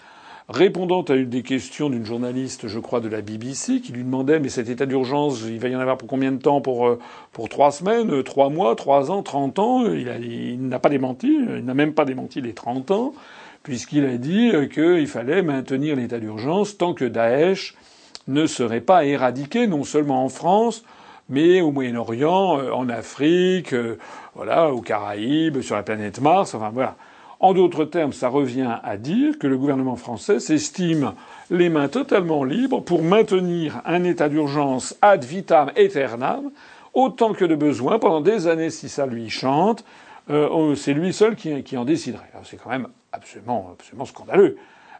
[0.51, 4.39] répondant à une des questions d'une journaliste, je crois, de la BBC, qui lui demandait
[4.39, 6.99] mais cet état d'urgence, il va y en avoir pour combien de temps Pour euh,
[7.31, 9.85] pour trois semaines, euh, trois mois, trois ans, trente ans?
[9.85, 13.13] Il, n'a pas démenti, il n'a même pas démenti les trente ans,
[13.63, 17.75] puisqu'il a dit euh, qu'il fallait maintenir l'état d'urgence tant que Daesh
[18.27, 20.83] ne serait pas éradiqué, non seulement en France,
[21.29, 23.73] mais au Moyen-Orient, en Afrique,
[24.35, 26.95] voilà, aux Caraïbes, sur la planète Mars, enfin voilà.
[27.41, 31.13] En d'autres termes, ça revient à dire que le gouvernement français s'estime
[31.49, 36.51] les mains totalement libres pour maintenir un état d'urgence ad vitam aeternam,
[36.93, 39.83] autant que de besoin, pendant des années si ça lui chante.
[40.29, 42.29] Euh, c'est lui seul qui, en déciderait.
[42.43, 44.57] C'est quand même absolument, absolument scandaleux.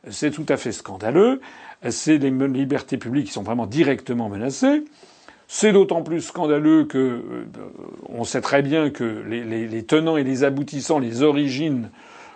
[0.09, 1.41] C'est tout à fait scandaleux.
[1.91, 4.83] C'est les libertés publiques qui sont vraiment directement menacées.
[5.47, 7.45] C'est d'autant plus scandaleux que euh,
[8.09, 11.91] on sait très bien que les tenants et les aboutissants, les origines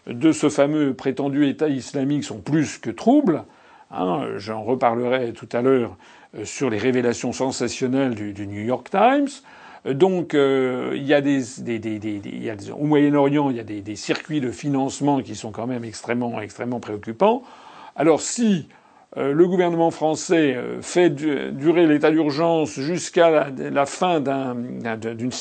[0.07, 3.43] de ce fameux prétendu État islamique sont plus que troubles.
[3.91, 5.97] Hein, J'en reparlerai tout à l'heure
[6.37, 9.29] euh, sur les révélations sensationnelles du, New York Times.
[9.85, 13.95] Donc euh, il y a des, des, des, des au Moyen-Orient, il y a des,
[13.95, 17.43] circuits de financement qui sont quand même extrêmement extrêmement préoccupants.
[17.95, 18.67] Alors si
[19.17, 24.55] euh, le gouvernement français fait durer l'état d'urgence jusqu'à la, fin d'un
[24.97, 25.31] d'une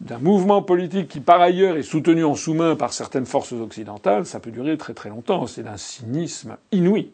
[0.00, 4.40] d'un mouvement politique qui, par ailleurs, est soutenu en sous-main par certaines forces occidentales, ça
[4.40, 5.46] peut durer très très longtemps.
[5.46, 7.10] C'est d'un cynisme inouï.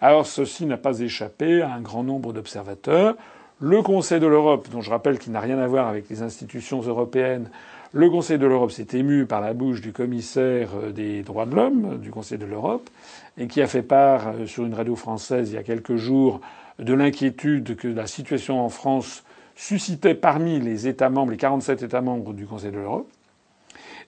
[0.00, 3.16] Alors ceci n'a pas échappé à un grand nombre d'observateurs.
[3.60, 6.80] Le Conseil de l'Europe, dont je rappelle qu'il n'a rien à voir avec les institutions
[6.80, 7.50] européennes,
[7.92, 11.98] le Conseil de l'Europe s'est ému par la bouche du commissaire des droits de l'homme
[11.98, 12.88] du Conseil de l'Europe
[13.38, 16.40] et qui a fait part euh, sur une radio française il y a quelques jours
[16.78, 19.24] de l'inquiétude que la situation en France
[19.58, 23.08] suscitait parmi les États membres, les 47 États membres du Conseil de l'Europe.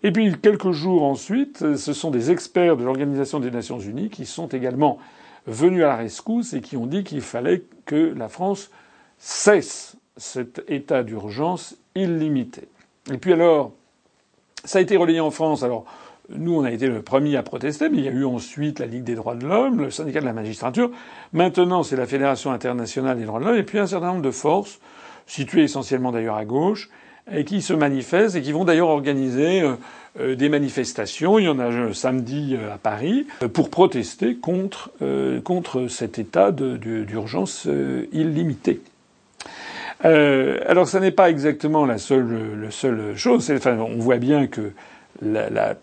[0.04, 4.26] Et puis quelques jours ensuite, ce sont des experts de l'Organisation des Nations Unies qui
[4.26, 4.98] sont également
[5.46, 8.70] venus à la rescousse et qui ont dit qu'il fallait que la France
[9.18, 12.68] cesse cet état d'urgence illimité.
[13.12, 13.72] Et puis alors,
[14.64, 15.64] ça a été relayé en France.
[15.64, 15.84] Alors,
[16.32, 18.86] Nous, on a été le premier à protester, mais il y a eu ensuite la
[18.86, 20.90] Ligue des droits de l'homme, le syndicat de la magistrature.
[21.32, 24.30] Maintenant, c'est la Fédération internationale des droits de l'homme, et puis un certain nombre de
[24.30, 24.78] forces,
[25.30, 26.90] situées essentiellement d'ailleurs à gauche,
[27.46, 29.74] qui se manifestent et qui vont d'ailleurs organiser euh,
[30.18, 31.38] euh, des manifestations.
[31.38, 34.90] Il y en a un samedi euh, à Paris pour protester contre
[35.88, 37.68] cet état d'urgence
[38.12, 38.80] illimité.
[40.02, 42.70] alors, ça n'est pas exactement la seule,
[43.14, 43.52] chose.
[43.54, 44.72] Enfin, on voit bien que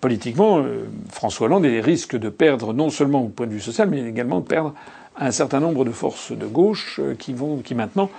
[0.02, 4.02] politiquement, euh, François Hollande risque de perdre non seulement au point de vue social, mais
[4.02, 4.74] également de perdre
[5.20, 8.10] un certain nombre de forces de gauche euh, qui vont, qui maintenant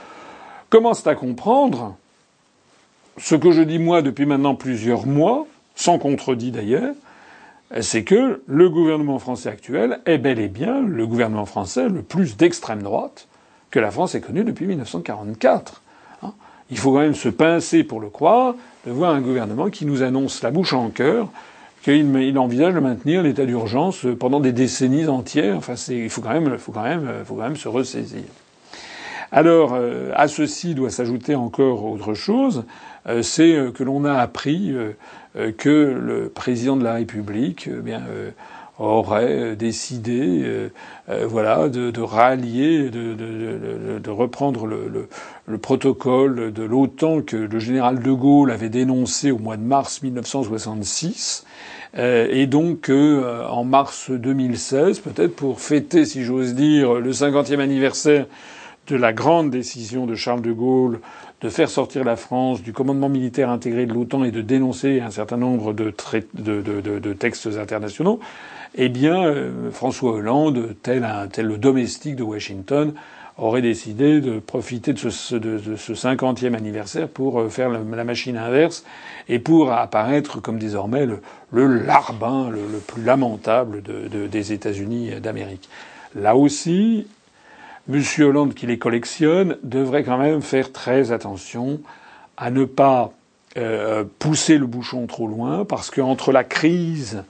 [0.70, 1.96] commencent à comprendre
[3.18, 6.94] ce que je dis moi depuis maintenant plusieurs mois, sans contredit d'ailleurs,
[7.80, 12.36] c'est que le gouvernement français actuel est bel et bien le gouvernement français le plus
[12.36, 13.28] d'extrême droite
[13.70, 15.82] que la France ait connu depuis 1944.
[16.22, 16.32] Hein.
[16.70, 18.54] Il faut quand même se pincer pour le croire
[18.86, 21.28] de voir un gouvernement qui nous annonce la bouche en cœur
[21.82, 25.56] qu'il envisage de maintenir l'état d'urgence pendant des décennies entières.
[25.56, 28.24] Enfin, il faut quand même, faut quand même, faut quand même se ressaisir.
[29.30, 32.64] Alors, euh, à ceci doit s'ajouter encore autre chose,
[33.06, 34.74] euh, c'est euh, que l'on a appris
[35.56, 38.02] que le président de la République, bien,
[38.78, 40.68] aurait décidé,
[41.06, 45.08] voilà, de, rallier, de, reprendre le, le,
[45.46, 50.02] le, protocole de l'OTAN que le général de Gaulle avait dénoncé au mois de mars
[50.02, 51.44] 1966.
[51.96, 58.26] et donc, en mars 2016, peut-être pour fêter, si j'ose dire, le 50e anniversaire
[58.88, 61.00] de la grande décision de Charles de Gaulle
[61.40, 65.10] de faire sortir la France du commandement militaire intégré de l'OTAN et de dénoncer un
[65.10, 65.92] certain nombre de,
[66.34, 68.18] de, textes internationaux,
[68.74, 72.94] eh bien, euh, François Hollande, tel, un, tel le domestique de Washington,
[73.36, 78.36] aurait décidé de profiter de ce, de, ce 50e anniversaire pour euh, faire la, machine
[78.36, 78.84] inverse
[79.28, 81.20] et pour apparaître comme désormais le,
[81.52, 85.68] le larbin le, le, plus lamentable de, des États-Unis d'Amérique.
[86.16, 87.06] Là aussi,
[87.88, 88.02] M.
[88.20, 91.80] Hollande, qui les collectionne, devrait quand même faire très attention
[92.36, 93.12] à ne pas
[93.56, 97.24] euh, pousser le bouchon trop loin, parce qu'entre la crise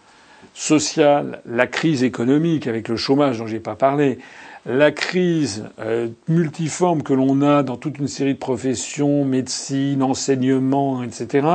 [0.54, 4.18] sociale, la crise économique avec le chômage dont j'ai pas parlé,
[4.66, 11.02] la crise euh, multiforme que l'on a dans toute une série de professions, médecine, enseignement,
[11.04, 11.46] etc.,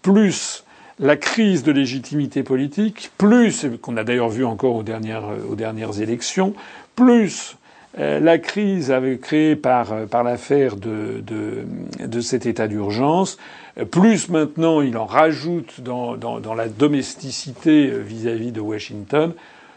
[0.00, 0.64] plus
[0.98, 6.00] la crise de légitimité politique, plus, qu'on a d'ailleurs vu encore aux dernières, aux dernières
[6.00, 6.54] élections,
[6.96, 7.56] plus
[7.98, 11.64] la crise avait créé par, euh, par l'affaire de, de,
[12.06, 13.38] de, cet état d'urgence,
[13.78, 19.34] euh, plus maintenant il en rajoute dans, dans, dans la domesticité vis-à-vis de Washington,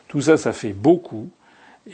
[0.08, 1.30] tout ça, ça fait beaucoup.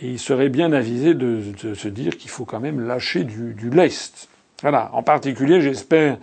[0.01, 3.53] Et il serait bien avisé de, de se dire qu'il faut quand même lâcher du,
[3.53, 4.29] du lest.
[4.61, 4.89] Voilà.
[4.93, 6.17] En particulier, j'espère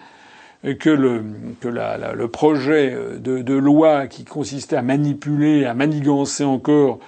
[0.79, 1.23] que le,
[1.61, 6.99] que la, le projet de, de, loi qui consistait à manipuler, à manigancer encore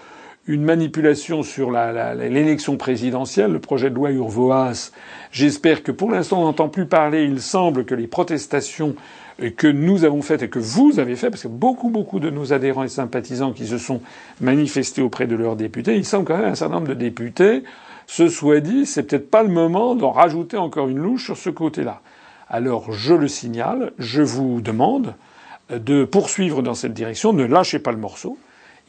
[0.46, 4.90] une manipulation sur l'élection présidentielle, le projet de loi Urvoas.
[5.30, 7.24] J'espère que pour l'instant on n'entend plus parler.
[7.24, 8.94] Il semble que les protestations
[9.56, 12.52] que nous avons faites et que vous avez faites, parce que beaucoup, beaucoup de nos
[12.52, 14.02] adhérents et sympathisants qui se sont
[14.40, 17.62] manifestés auprès de leurs députés, il semble quand même un certain nombre de députés,
[18.06, 21.48] ce soit dit, c'est peut-être pas le moment d'en rajouter encore une louche sur ce
[21.48, 22.02] côté-là.
[22.48, 25.14] Alors je le signale, je vous demande
[25.70, 28.36] de poursuivre dans cette direction, ne lâchez pas le morceau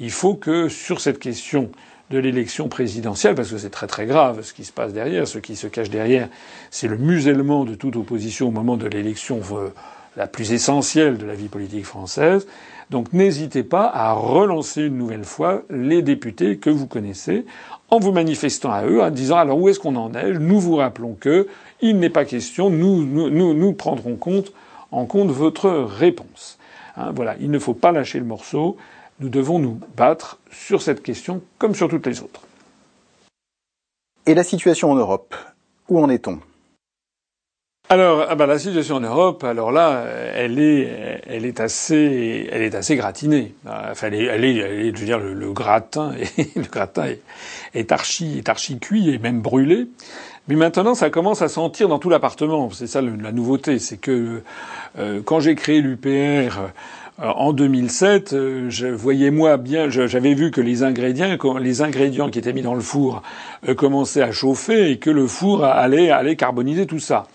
[0.02, 1.70] il faut que sur cette question
[2.10, 5.38] de l'élection présidentielle, parce que c'est très très grave ce qui se passe derrière, ce
[5.38, 6.28] qui se cache derrière,
[6.72, 9.70] c'est le musellement de toute opposition au moment de l'élection euh,
[10.18, 12.48] la plus essentielle de la vie politique française.
[12.90, 17.46] Donc n'hésitez pas à relancer une nouvelle fois les députés que vous connaissez
[17.90, 20.34] en vous manifestant à eux, en disant alors où est-ce qu'on en est?
[20.34, 21.48] Nous vous rappelons que
[21.80, 24.18] il n'est pas question, nous, nous, prendrons
[24.92, 26.58] en compte votre réponse.
[26.98, 28.78] Hein, voilà, il ne faut pas lâcher le morceau
[29.22, 32.42] nous devons nous battre sur cette question comme sur toutes les autres.
[34.26, 35.36] Et la situation en Europe
[35.90, 36.40] Où en est-on?
[37.90, 42.62] Alors, ah bah, la situation en Europe, alors là, elle est, elle est assez, elle
[42.62, 43.54] est assez gratinée.
[43.66, 47.08] Enfin, elle est, elle est, je veux dire, le, gratin, est, le gratin
[47.74, 49.90] est, archi, est archi cuit et même brûlé.
[50.48, 52.70] Mais maintenant, ça commence à sentir dans tout l'appartement.
[52.72, 54.42] C'est ça la nouveauté, c'est que
[54.98, 56.72] euh, quand j'ai créé l'UPR
[57.20, 62.40] en 2007, euh, je voyais moi bien, j'avais vu que les ingrédients, les ingrédients qui
[62.40, 63.22] étaient mis dans le four
[63.68, 67.28] euh, commençaient à chauffer et que le four allait, allait carboniser tout ça.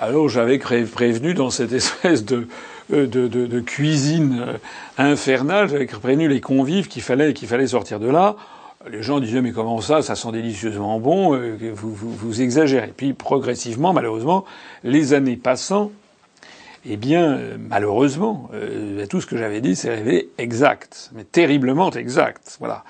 [0.00, 2.48] Alors j'avais prévenu dans cette espèce de,
[2.88, 4.46] de, de, de cuisine
[4.96, 8.36] infernale, j'avais prévenu les convives qu'il fallait, qu'il fallait sortir de là.
[8.90, 11.38] Les gens disaient mais comment ça, ça sent délicieusement bon,
[11.74, 12.94] vous, vous, vous exagérez.
[12.96, 14.46] Puis progressivement, malheureusement,
[14.82, 15.90] les années passant,
[16.84, 18.50] eh bien, malheureusement,
[19.10, 22.56] tout ce que j'avais dit s'est révélé exact, mais terriblement exact.
[22.58, 22.84] Voilà.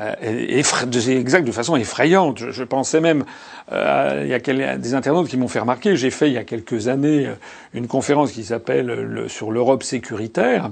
[0.00, 2.50] Euh, exact de façon effrayante.
[2.50, 3.24] Je, pensais même,
[3.70, 6.42] euh, il y a des internautes qui m'ont fait remarquer, j'ai fait il y a
[6.42, 7.34] quelques années euh,
[7.74, 10.70] une conférence qui s'appelle le, sur l'Europe sécuritaire.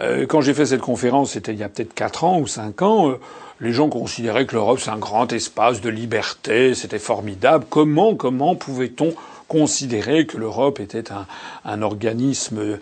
[0.00, 2.80] Euh, quand j'ai fait cette conférence, c'était il y a peut-être quatre ans ou cinq
[2.80, 3.12] ans,
[3.60, 7.66] les gens considéraient que l'Europe c'est un grand espace de liberté, c'était formidable.
[7.68, 9.12] Comment, comment pouvait-on
[9.48, 11.26] considérer que l'Europe était un,
[11.64, 12.78] un organisme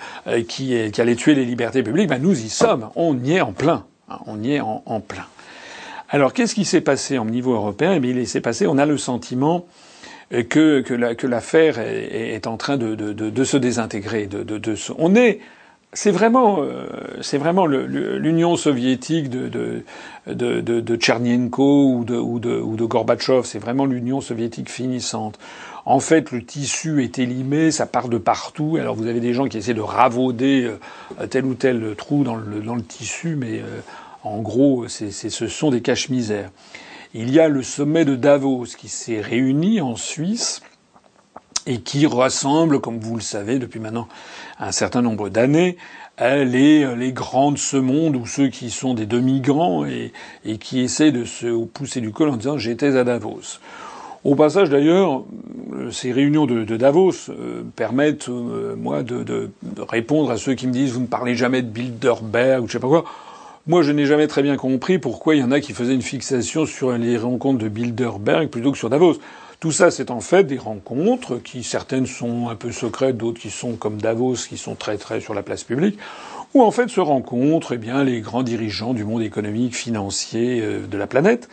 [0.48, 3.52] qui, qui, allait tuer les libertés publiques ben, Nous y sommes, on y est en
[3.52, 3.84] plein.
[4.08, 5.26] Hein, on y est en, en plein.
[6.08, 7.94] Alors qu'est-ce qui s'est passé au niveau européen?
[7.94, 9.66] Eh bien, il s'est passé, on a le sentiment
[10.30, 14.26] que, que, l'affaire est, en train de, de, se désintégrer.
[14.26, 15.40] De, de, on est,
[15.92, 16.86] c'est vraiment, euh,
[17.22, 19.84] c'est vraiment l'Union soviétique de, de,
[20.26, 23.42] de, de, Tchernienko ou de, ou de, ou de Gorbatchev.
[23.44, 25.38] C'est vraiment l'Union soviétique finissante.
[25.88, 28.76] En fait, le tissu est élimé, ça part de partout.
[28.76, 30.68] Alors vous avez des gens qui essaient de ravauder
[31.20, 33.80] euh, tel ou tel trou dans le, tissu, mais euh,
[34.24, 36.50] en gros, ce sont des caches-misères.
[37.14, 40.60] Il y a le sommet de Davos qui s'est réuni en Suisse
[41.66, 44.08] et qui rassemble, comme vous le savez depuis maintenant
[44.58, 45.76] un certain nombre d'années,
[46.20, 50.12] les, les grands de ce monde ou ceux qui sont des demi-grands et,
[50.58, 53.60] qui essaient de se pousser du col en disant j'étais à Davos.
[54.26, 55.22] Au passage d'ailleurs,
[55.92, 59.50] ces réunions de, Davos euh, permettent, euh, moi, de, de,
[59.88, 62.80] répondre à ceux qui me disent vous ne parlez jamais de Bilderberg ou je sais
[62.80, 63.04] pas quoi.
[63.68, 66.02] Moi, je n'ai jamais très bien compris pourquoi il y en a qui faisaient une
[66.02, 69.14] fixation sur les rencontres de Bilderberg plutôt que sur Davos.
[69.60, 73.50] Tout ça, c'est en fait des rencontres qui, certaines sont un peu secrètes, d'autres qui
[73.50, 75.98] sont comme Davos, qui sont très très sur la place publique,
[76.52, 80.86] où en fait se rencontrent eh bien les grands dirigeants du monde économique, financier euh,
[80.86, 81.48] de la planète.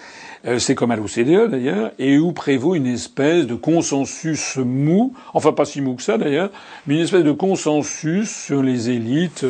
[0.45, 5.53] Euh, c'est comme à l'OCDE d'ailleurs, et où prévaut une espèce de consensus mou, enfin
[5.53, 6.49] pas si mou que ça d'ailleurs,
[6.85, 9.45] mais une espèce de consensus sur les élites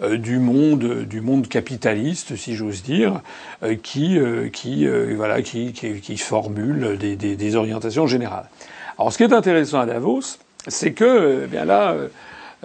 [0.00, 3.20] euh, du monde, du monde capitaliste, si j'ose dire,
[3.82, 4.18] qui,
[4.52, 8.48] qui, voilà, qui, qui, qui formule des, des, des, orientations générales.
[8.98, 11.94] Alors, ce qui est intéressant à Davos, c'est que, eh bien là,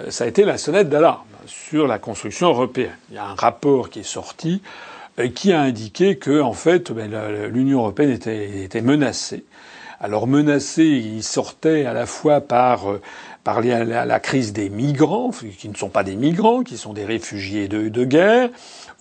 [0.10, 2.96] ça a été la sonnette d'alarme sur la construction européenne.
[3.10, 4.93] Il y a un rapport qui est sorti euh,
[5.34, 7.12] qui a indiqué que, en fait, ben,
[7.48, 9.44] l'Union européenne était, était, menacée.
[10.00, 13.02] Alors menacée, il sortait à la fois par euh,
[13.44, 17.04] par la, la, crise des migrants, qui ne sont pas des migrants, qui sont des
[17.04, 18.50] réfugiés de, de guerre,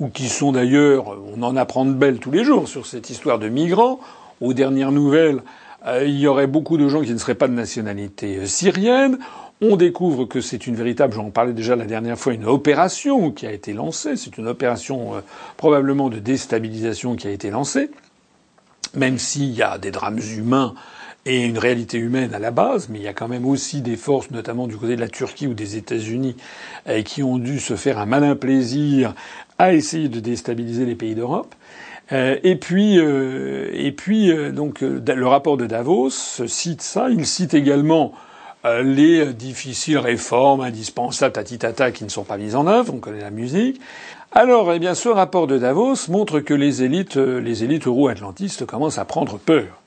[0.00, 3.38] ou qui sont d'ailleurs, on en apprend de belles tous les jours sur cette histoire
[3.38, 4.00] de migrants.
[4.40, 5.42] Aux dernières nouvelles,
[5.86, 9.18] euh, il y aurait beaucoup de gens qui ne seraient pas de nationalité syrienne.
[9.64, 13.46] On découvre que c'est une véritable, j'en parlais déjà la dernière fois, une opération qui
[13.46, 14.16] a été lancée.
[14.16, 15.20] C'est une opération euh,
[15.56, 17.88] probablement de déstabilisation qui a été lancée,
[18.96, 20.74] même s'il y a des drames humains
[21.26, 23.94] et une réalité humaine à la base, mais il y a quand même aussi des
[23.94, 26.34] forces, notamment du côté de la Turquie ou des États-Unis,
[26.88, 29.14] euh, qui ont dû se faire un malin plaisir
[29.58, 31.54] à essayer de déstabiliser les pays d'Europe.
[32.10, 37.10] Euh, et puis, et puis donc le rapport de Davos cite ça.
[37.10, 38.12] Il cite également
[38.64, 43.30] les difficiles réformes indispensables tatitata qui ne sont pas mises en œuvre, on connaît la
[43.30, 43.80] musique.
[44.30, 48.64] Alors, eh bien, ce rapport de Davos montre que les élites, euh, les élites euro-atlantistes
[48.64, 49.82] commencent à prendre peur.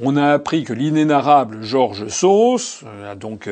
[0.00, 3.50] On a appris que l'inénarrable George Soros, euh, donc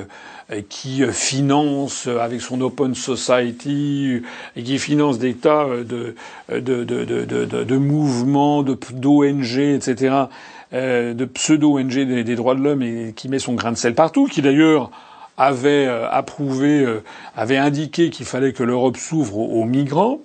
[0.70, 4.22] qui finance avec son Open Society
[4.56, 6.14] et qui finance des tas de,
[6.48, 7.04] de, de,
[7.44, 10.14] de mouvements, d'ONG, etc.,
[10.74, 14.26] euh, de pseudo-ONG des, droits de l'homme et qui met son grain de sel partout,
[14.26, 14.90] qui d'ailleurs
[15.38, 17.02] avait euh, approuvé, euh,
[17.36, 20.20] avait indiqué qu'il fallait que l'Europe s'ouvre aux, migrants.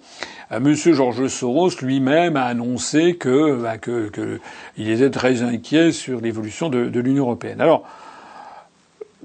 [0.60, 4.40] Monsieur Georges Soros lui-même a annoncé que, bah, que, que,
[4.78, 7.60] il était très inquiet sur l'évolution de, de l'Union européenne.
[7.60, 7.84] Alors,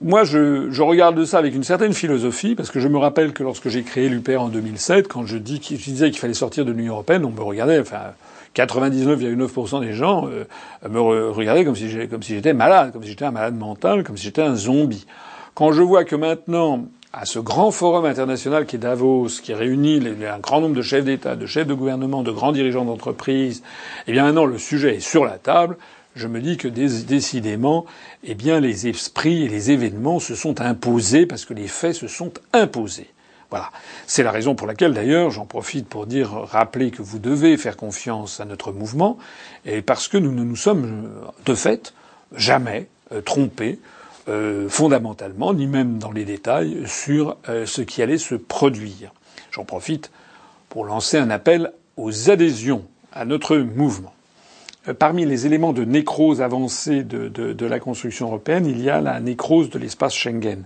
[0.01, 3.43] moi, je, je, regarde ça avec une certaine philosophie, parce que je me rappelle que
[3.43, 6.71] lorsque j'ai créé l'UPR en 2007, quand je, dis, je disais qu'il fallait sortir de
[6.71, 8.13] l'Union européenne, on me regardait, enfin,
[8.55, 10.45] 99,9% des gens euh,
[10.89, 14.43] me regardaient comme si j'étais malade, comme si j'étais un malade mental, comme si j'étais
[14.43, 15.07] un zombie.
[15.55, 20.01] Quand je vois que maintenant, à ce grand forum international qui est Davos, qui réunit
[20.25, 23.63] un grand nombre de chefs d'État, de chefs de gouvernement, de grands dirigeants d'entreprise,
[24.07, 25.77] eh bien maintenant le sujet est sur la table.
[26.15, 27.87] Je me dis que décidément,
[28.25, 32.09] eh bien les esprits et les événements se sont imposés parce que les faits se
[32.09, 33.09] sont imposés.
[33.51, 33.71] Voilà.
[34.07, 37.77] C'est la raison pour laquelle, d'ailleurs, j'en profite pour dire, rappeler que vous devez faire
[37.77, 39.17] confiance à notre mouvement,
[39.65, 41.09] et parce que nous ne nous sommes,
[41.47, 41.95] de fait,
[42.35, 43.79] jamais euh, trompés,
[44.29, 49.13] euh, fondamentalement, ni même dans les détails, sur euh, ce qui allait se produire.
[49.51, 50.11] J'en profite
[50.69, 54.13] pour lancer un appel aux adhésions à notre mouvement.
[54.99, 59.69] Parmi les éléments de nécrose avancée de la construction européenne, il y a la nécrose
[59.69, 60.65] de l'espace Schengen.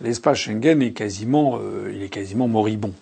[0.00, 1.58] L'espace Schengen est quasiment,
[1.92, 2.92] il est quasiment moribond.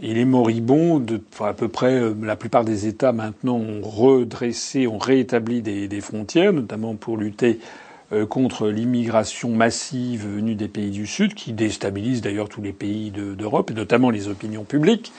[0.00, 0.98] Il est moribond.
[0.98, 6.00] De, à peu près la plupart des États maintenant ont redressé, ont rétabli des, des
[6.00, 7.60] frontières, notamment pour lutter
[8.28, 13.70] contre l'immigration massive venue des pays du Sud, qui déstabilise d'ailleurs tous les pays d'Europe,
[13.70, 15.12] et notamment les opinions publiques.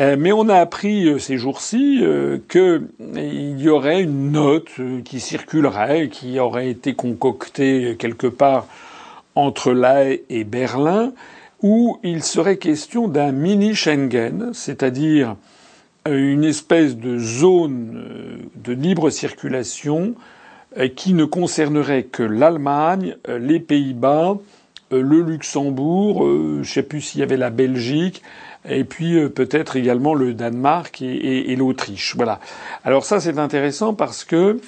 [0.00, 4.70] Euh, mais on a appris euh, ces jours-ci euh, qu'il y aurait une note
[5.04, 8.66] qui circulerait, qui aurait été concoctée quelque part
[9.34, 11.12] entre La et Berlin,
[11.62, 15.36] où il serait question d'un mini Schengen, c'est-à-dire
[16.06, 20.14] une espèce de zone de libre circulation
[20.96, 24.38] qui ne concernerait que l'Allemagne, les Pays-Bas,
[24.90, 28.22] le Luxembourg, je ne sais plus s'il y avait la Belgique,
[28.68, 32.14] et puis euh, peut-être également le Danemark et, l'Autriche.
[32.16, 32.40] Voilà.
[32.84, 34.60] Alors ça c'est intéressant parce que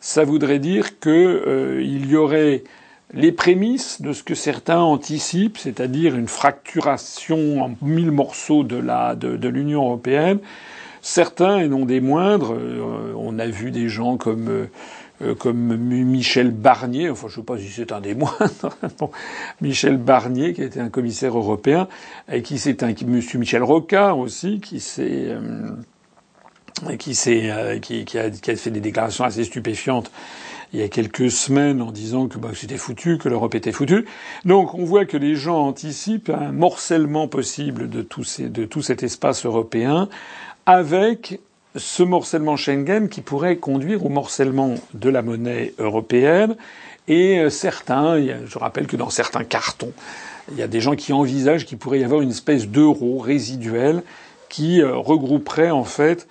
[0.00, 2.64] ça voudrait dire qu'il euh, y aurait
[3.12, 9.14] les prémices de ce que certains anticipent, c'est-à-dire une fracturation en mille morceaux de la
[9.14, 10.38] de, l'Union européenne.
[11.02, 14.66] Certains, et non des moindres, euh, on a vu des gens comme
[15.22, 18.76] euh, comme Michel Barnier, enfin je ne sais pas si c'est un des moindres,
[19.62, 21.88] Michel Barnier qui a été un commissaire européen
[22.30, 25.70] et qui s'est un Monsieur Michel Rocard aussi qui s'est euh,
[26.98, 30.10] qui euh, qui, qui, a, qui, a, fait des déclarations assez stupéfiantes
[30.76, 34.04] il y a quelques semaines en disant que bah, c'était foutu, que l'Europe était foutue.
[34.44, 38.82] Donc on voit que les gens anticipent un morcellement possible de tout, ces, de tout
[38.82, 40.10] cet espace européen
[40.66, 41.40] avec
[41.76, 46.56] ce morcellement Schengen qui pourrait conduire au morcellement de la monnaie européenne.
[47.08, 49.92] Et euh, certains, je rappelle que dans certains cartons,
[50.52, 54.02] il y a des gens qui envisagent qu'il pourrait y avoir une espèce d'euro résiduel
[54.50, 56.28] qui euh, regrouperait en fait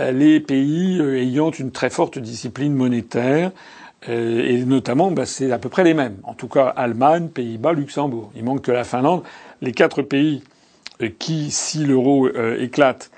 [0.00, 3.52] euh, les pays ayant une très forte discipline monétaire.
[4.08, 6.16] Et notamment, bah, c'est à peu près les mêmes.
[6.24, 8.30] En tout cas, Allemagne, Pays-Bas, Luxembourg.
[8.36, 9.22] Il manque que la Finlande.
[9.62, 10.42] Les quatre pays
[11.18, 13.10] qui, si l'euro éclate,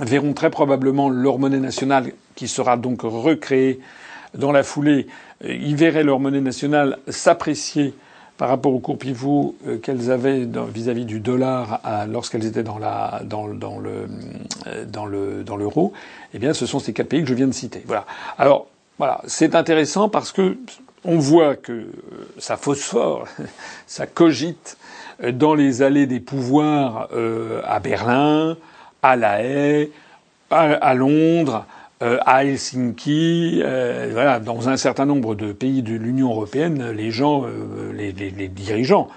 [0.00, 3.80] verront très probablement leur monnaie nationale qui sera donc recréée
[4.34, 5.06] dans la foulée.
[5.44, 7.94] Ils verraient leur monnaie nationale s'apprécier
[8.36, 13.22] par rapport au cours pivot euh, qu'elles avaient vis-à-vis du dollar lorsqu'elles étaient dans, la,
[13.24, 13.58] dans, le,
[14.68, 15.92] euh, dans, le, dans l'euro,
[16.34, 17.82] eh bien, ce sont ces quatre pays que je viens de citer.
[17.84, 18.06] Voilà.
[18.38, 18.68] Alors,
[18.98, 20.56] voilà, c'est intéressant parce que
[21.04, 21.88] on voit que euh,
[22.38, 23.26] ça phosphore,
[23.86, 24.76] ça cogite
[25.32, 27.08] dans les allées des pouvoirs
[27.64, 28.56] à Berlin,
[29.02, 29.90] à La Haye,
[30.50, 31.66] à, Londres,
[32.02, 37.10] euh, à Helsinki, euh, voilà, dans un certain nombre de pays de l'Union européenne, les
[37.10, 39.08] gens, euh, les, les, dirigeants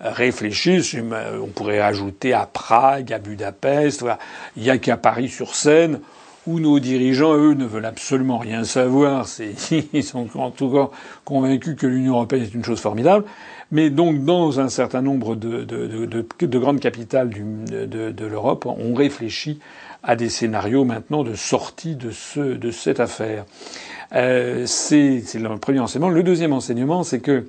[0.00, 0.94] réfléchissent.
[1.42, 4.00] On pourrait ajouter à Prague, à Budapest.
[4.00, 4.18] Voilà.
[4.56, 6.00] Il n'y a qu'à Paris-sur-Seine
[6.48, 9.26] où nos dirigeants, eux, ne veulent absolument rien savoir.
[9.92, 10.88] Ils sont en tout cas
[11.24, 13.26] convaincus que l'Union européenne est une chose formidable.
[13.70, 18.94] Mais donc, dans un certain nombre de, de, de, de grandes capitales de, l'Europe, on
[18.94, 19.60] réfléchit
[20.02, 23.44] à des scénarios maintenant de sortie de cette affaire.
[24.14, 26.08] Euh, c'est le premier enseignement.
[26.08, 27.46] Le deuxième enseignement, c'est que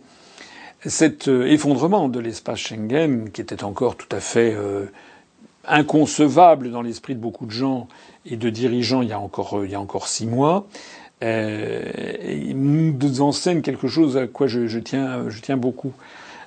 [0.86, 4.86] cet euh, effondrement de l'espace Schengen, qui était encore tout à fait euh,
[5.70, 7.88] inconcevable dans l'esprit de beaucoup de gens
[8.26, 10.68] et de dirigeants il y a encore, il y a encore six mois,
[11.24, 11.84] euh,
[12.54, 15.94] nous enseigne quelque chose à quoi je, je tiens, je tiens beaucoup.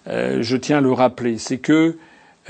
[0.08, 1.96] Euh, je tiens à le rappeler, c'est que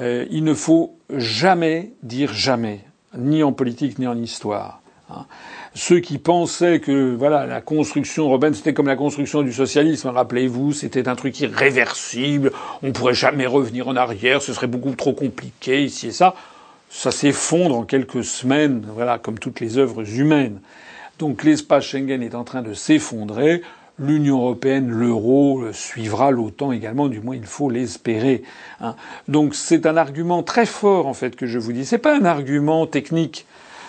[0.01, 2.81] euh, il ne faut jamais dire jamais,
[3.17, 4.81] ni en politique ni en histoire.
[5.11, 5.27] Hein.
[5.75, 10.73] Ceux qui pensaient que voilà la construction européenne c'était comme la construction du socialisme, rappelez-vous,
[10.73, 12.53] c'était un truc irréversible,
[12.83, 16.35] on pourrait jamais revenir en arrière, ce serait beaucoup trop compliqué ici et ça.
[16.95, 20.61] Ça s'effondre en quelques semaines, voilà, comme toutes les œuvres humaines.
[21.19, 23.63] Donc l'espace Schengen est en train de s'effondrer.
[23.99, 28.43] L'Union européenne, l'euro suivra l'OTAN également, du moins il faut l'espérer.
[28.81, 28.95] Hein.
[29.27, 31.87] Donc c'est un argument très fort en fait que je vous dis.
[31.87, 33.47] C'est pas un argument technique.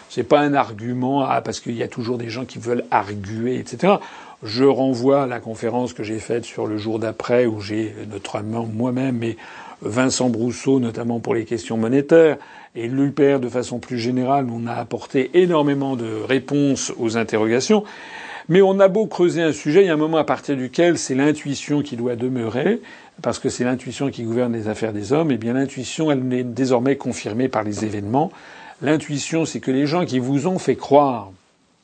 [0.10, 3.58] C'est pas un argument ah, parce qu'il y a toujours des gens qui veulent arguer,
[3.58, 3.96] etc.
[4.44, 8.66] Je renvoie à la conférence que j'ai faite sur le jour d'après où j'ai notamment
[8.66, 9.38] moi-même et
[9.82, 12.38] Vincent Brousseau, notamment pour les questions monétaires,
[12.76, 17.84] et l'UPR de façon plus générale, on a apporté énormément de réponses aux interrogations.
[18.50, 20.98] Mais on a beau creuser un sujet, il y a un moment à partir duquel
[20.98, 22.82] c'est l'intuition qui doit demeurer,
[23.22, 26.44] parce que c'est l'intuition qui gouverne les affaires des hommes, et bien l'intuition, elle est
[26.44, 28.32] désormais confirmée par les événements.
[28.82, 31.32] L'intuition, c'est que les gens qui vous ont fait croire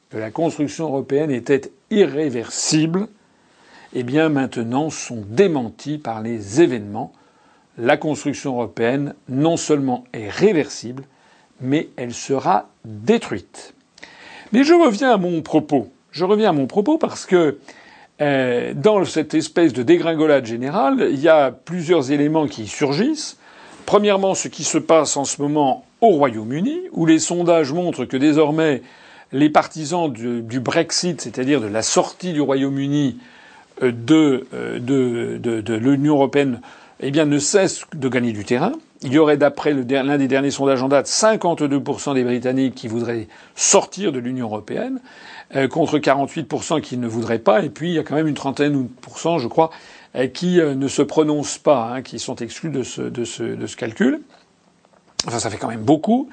[0.09, 3.07] que la construction européenne était irréversible,
[3.93, 7.13] eh bien maintenant sont démentis par les événements
[7.79, 11.03] la construction européenne non seulement est réversible,
[11.61, 13.73] mais elle sera détruite.
[14.51, 15.89] Mais je reviens à mon propos.
[16.11, 17.57] Je reviens à mon propos parce que
[18.21, 23.37] euh, dans cette espèce de dégringolade générale, il y a plusieurs éléments qui surgissent.
[23.85, 28.17] Premièrement, ce qui se passe en ce moment au Royaume-Uni, où les sondages montrent que
[28.17, 28.81] désormais
[29.31, 33.19] les partisans du, Brexit, c'est-à-dire de la sortie du Royaume-Uni
[33.83, 36.59] euh, de, de l'Union européenne,
[36.99, 38.73] eh bien, ne cessent de gagner du terrain.
[39.01, 43.27] Il y aurait, d'après l'un des derniers sondages en date, 52% des Britanniques qui voudraient
[43.55, 44.99] sortir de l'Union européenne.
[45.55, 48.35] Euh, contre 48% qui ne voudraient pas, et puis il y a quand même une
[48.35, 48.91] trentaine ou
[49.39, 49.71] je crois,
[50.15, 53.41] euh, qui euh, ne se prononcent pas, hein, qui sont exclus de ce, de, ce,
[53.41, 54.21] de ce calcul.
[55.25, 56.29] Enfin, ça fait quand même beaucoup.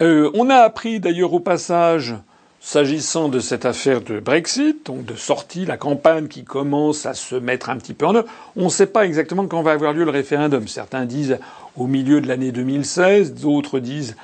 [0.00, 2.14] on a appris d'ailleurs au passage,
[2.60, 7.36] s'agissant de cette affaire de Brexit, donc de sortie, la campagne qui commence à se
[7.36, 10.04] mettre un petit peu en œuvre, on ne sait pas exactement quand va avoir lieu
[10.04, 10.66] le référendum.
[10.66, 11.38] Certains disent
[11.76, 14.16] au milieu de l'année 2016, d'autres disent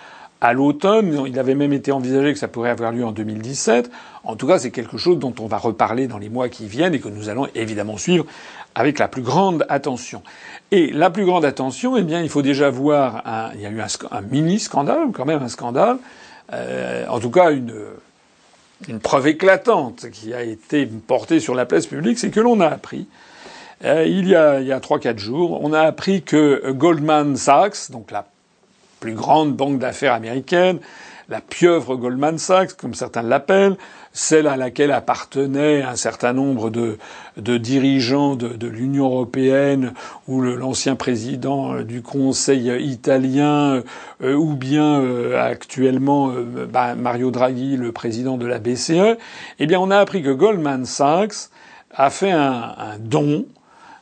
[0.43, 1.25] à l'automne.
[1.27, 3.91] Il avait même été envisagé que ça pourrait avoir lieu en 2017.
[4.25, 6.95] En tout cas, c'est quelque chose dont on va reparler dans les mois qui viennent
[6.95, 8.27] et que nous allons évidemment suivre
[8.75, 10.23] avec la plus grande attention.
[10.73, 13.71] Et la plus grande attention, eh bien, il faut déjà voir un, il y a
[13.71, 15.99] eu un, mini scandale, quand même un scandale,
[16.53, 17.73] euh, en tout cas une,
[18.89, 22.69] une preuve éclatante qui a été portée sur la place publique, c'est que l'on a
[22.69, 23.07] appris
[23.85, 27.37] euh, il y a il y a trois quatre jours, on a appris que Goldman
[27.37, 28.27] Sachs, donc la
[29.01, 30.79] plus grande banque d'affaires américaine,
[31.33, 33.79] la pieuvre Goldman Sachs, comme certains l'appellent,
[34.13, 36.99] celle à laquelle appartenaient un certain nombre de,
[37.57, 39.95] dirigeants de, l'Union européenne
[40.29, 43.83] ou l'ancien président euh, du Conseil italien
[44.23, 46.35] euh, ou bien euh, actuellement
[46.71, 49.17] bah, Mario Draghi, le président de la BCE,
[49.59, 51.49] eh bien on a appris que Goldman Sachs
[51.95, 53.47] a fait un, un don,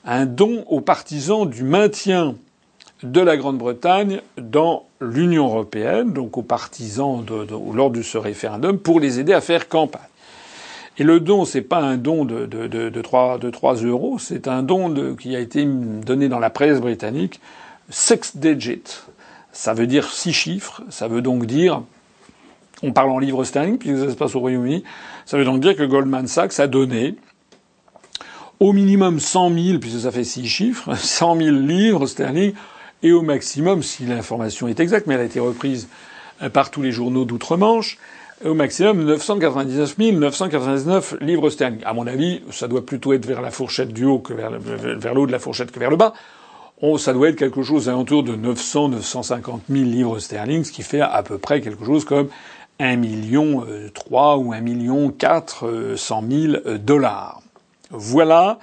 [0.05, 2.35] un don aux partisans du maintien
[3.05, 9.01] de la Grande-Bretagne dans l'Union européenne, donc aux partisans de, lors de ce référendum, pour
[9.01, 10.03] les aider à faire campagne.
[10.99, 14.49] Et le don, c'est pas un don de, de, de, 3, de 3 euros, c'est
[14.49, 17.41] un don qui a été donné dans la presse britannique,
[17.89, 18.83] six digit.
[19.53, 21.83] Ça veut dire six chiffres, ça veut donc dire,
[22.83, 24.85] on parle en livres sterling, puisque ça se passe au Royaume-Uni,
[25.25, 27.17] ça veut donc dire que Goldman Sachs a donné
[28.59, 32.53] au minimum 100 000, puisque ça fait six chiffres, 100 000 livres sterling
[33.03, 35.89] et au maximum, si l'information est exacte, mais elle a été reprise
[36.43, 37.99] euh, par tous les journaux d'outre-Manche,
[38.45, 41.81] au maximum 999 999 livres sterling.
[41.85, 45.15] À mon avis, ça doit plutôt être vers la fourchette du haut que vers, vers
[45.15, 46.15] le haut de la fourchette que vers le bas.
[46.81, 50.83] On, ça doit être quelque chose alentour de 900, 950 000 livres sterling, ce qui
[50.83, 52.29] fait à peu près quelque chose comme
[52.79, 57.43] 1 million 3 ou 1 million 4 100 000 dollars.
[57.91, 58.59] Voilà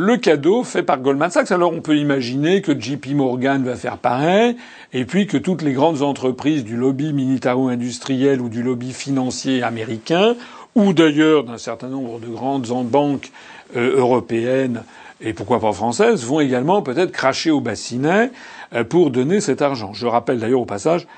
[0.00, 1.50] le cadeau fait par Goldman Sachs.
[1.50, 4.56] Alors on peut imaginer que JP Morgan va faire pareil,
[4.92, 10.36] et puis que toutes les grandes entreprises du lobby militaro-industriel ou du lobby financier américain,
[10.76, 13.32] ou d'ailleurs d'un certain nombre de grandes banques
[13.76, 14.84] euh, européennes
[15.20, 18.30] et pourquoi pas françaises, vont également peut-être cracher au bassinet
[18.74, 19.94] euh, pour donner cet argent.
[19.94, 21.08] Je rappelle d'ailleurs au passage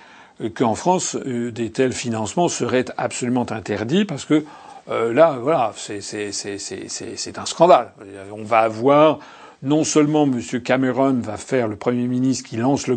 [0.40, 4.42] euh, qu'en France, des tels financements seraient absolument interdits parce que
[4.90, 7.92] euh, là, voilà, c'est un scandale.
[8.32, 9.18] On va avoir
[9.62, 10.40] non seulement M.
[10.62, 12.96] Cameron va faire le Premier ministre qui lance le,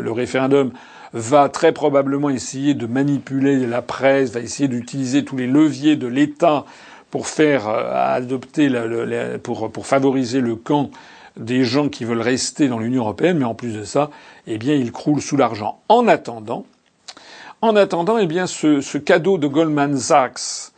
[0.00, 0.70] le, référendum,
[1.12, 6.06] va très probablement essayer de manipuler la presse, va essayer d'utiliser tous les leviers de
[6.06, 6.64] l'État
[7.10, 10.90] pour faire euh, adopter, le, pour, pour favoriser le camp
[11.36, 14.10] des gens qui veulent rester dans l'Union européenne, mais en plus de ça,
[14.46, 15.80] eh bien, il croule sous l'argent.
[15.88, 16.64] En attendant,
[17.60, 20.73] en attendant, eh bien, ce, ce cadeau de Goldman Sachs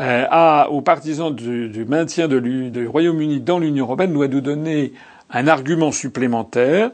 [0.00, 4.92] euh, aux partisans du, maintien du Royaume-Uni dans l'Union européenne doit nous donner
[5.30, 6.90] un argument supplémentaire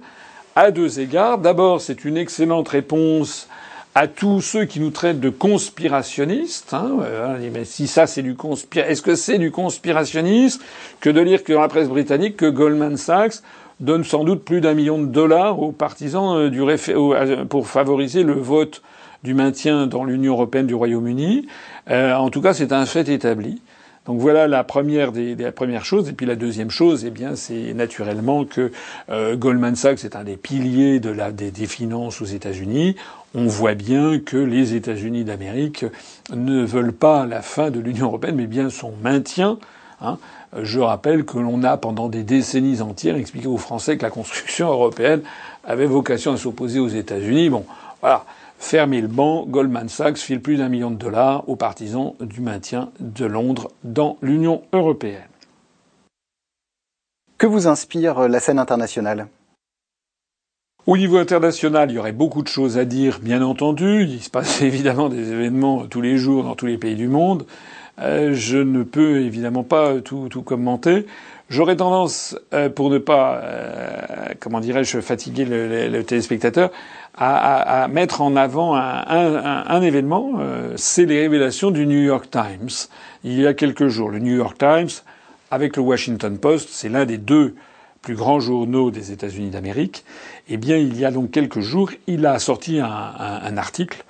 [0.56, 1.38] à deux égards.
[1.38, 3.48] D'abord, c'est une excellente réponse
[3.94, 6.74] à tous ceux qui nous traitent de conspirationnistes.
[6.74, 10.60] Hein, euh, mais si ça c'est du conspira est-ce que c'est du conspirationnisme
[11.00, 13.36] que de lire que dans la presse britannique que Goldman Sachs
[13.80, 16.62] donne sans doute plus d'un million de dollars aux partisans euh, du
[17.48, 18.82] pour favoriser le vote
[19.26, 21.48] du maintien dans l'Union européenne du Royaume-Uni.
[21.90, 23.60] Euh, en tout cas, c'est un fait établi.
[24.06, 26.08] Donc voilà la première des, des premières choses.
[26.08, 28.70] Et puis la deuxième chose, eh bien, c'est naturellement que
[29.10, 32.94] euh, Goldman Sachs est un des piliers de la, des, des finances aux États-Unis.
[33.34, 35.84] On voit bien que les États-Unis d'Amérique
[36.32, 39.58] ne veulent pas la fin de l'Union européenne, mais bien son maintien.
[40.00, 40.18] Hein.
[40.62, 44.68] Je rappelle que l'on a pendant des décennies entières expliqué aux Français que la construction
[44.68, 45.22] européenne
[45.64, 47.50] avait vocation à s'opposer aux États-Unis.
[47.50, 47.64] Bon,
[48.00, 48.24] voilà.
[48.58, 52.90] Fermez le banc, Goldman Sachs file plus d'un million de dollars aux partisans du maintien
[53.00, 55.28] de Londres dans l'Union européenne.
[57.38, 59.28] Que vous inspire la scène internationale?
[60.86, 64.04] Au niveau international, il y aurait beaucoup de choses à dire, bien entendu.
[64.04, 67.44] Il se passe évidemment des événements tous les jours dans tous les pays du monde.
[67.98, 71.06] je ne peux évidemment pas tout, tout commenter.
[71.48, 72.36] J'aurais tendance,
[72.74, 73.40] pour ne pas,
[74.40, 76.70] comment dirais-je, fatiguer le, le, téléspectateur,
[77.16, 80.40] à, à, mettre en avant un, un, un événement.
[80.74, 82.88] c'est les révélations du New York Times
[83.26, 84.10] il y a quelques jours.
[84.10, 84.88] Le New York Times,
[85.50, 87.54] avec le Washington Post, c'est l'un des deux
[88.00, 90.04] plus grands journaux des États-Unis d'Amérique,
[90.48, 94.04] eh bien, il y a donc quelques jours, il a sorti un, un, article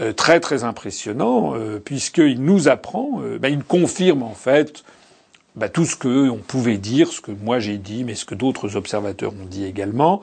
[0.00, 4.84] euh, très très impressionnant, euh, puisqu'il nous apprend, euh, ben, il confirme en fait
[5.56, 8.34] ben, tout ce que on pouvait dire, ce que moi j'ai dit, mais ce que
[8.34, 10.22] d'autres observateurs ont dit également,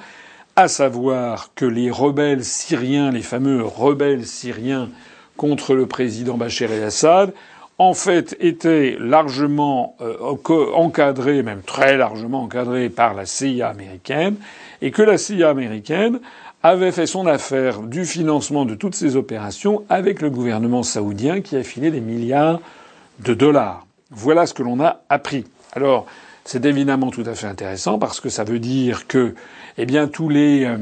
[0.55, 4.89] à savoir que les rebelles syriens, les fameux rebelles syriens
[5.37, 7.33] contre le président Bachar el-Assad,
[7.77, 10.17] en fait, était largement euh,
[10.75, 14.35] encadré, même très largement encadré par la CIA américaine,
[14.81, 16.19] et que la CIA américaine
[16.61, 21.55] avait fait son affaire du financement de toutes ces opérations avec le gouvernement saoudien qui
[21.55, 22.59] a filé des milliards
[23.19, 23.85] de dollars.
[24.11, 25.45] Voilà ce que l'on a appris.
[25.73, 26.05] Alors,
[26.45, 29.35] c'est évidemment tout à fait intéressant parce que ça veut dire que,
[29.77, 30.77] eh bien, tous les euh,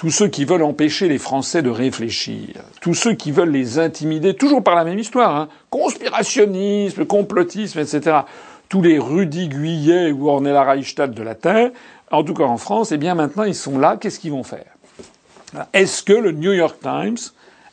[0.00, 4.32] tous ceux qui veulent empêcher les Français de réfléchir, tous ceux qui veulent les intimider,
[4.32, 8.20] toujours par la même histoire, hein, conspirationnisme, complotisme, etc.
[8.70, 11.70] Tous les Rudy Guyet ou Ornella Reichstadt de la Terre,
[12.10, 14.72] en tout cas en France, eh bien maintenant ils sont là, qu'est-ce qu'ils vont faire?
[15.74, 17.18] Est-ce que le New York Times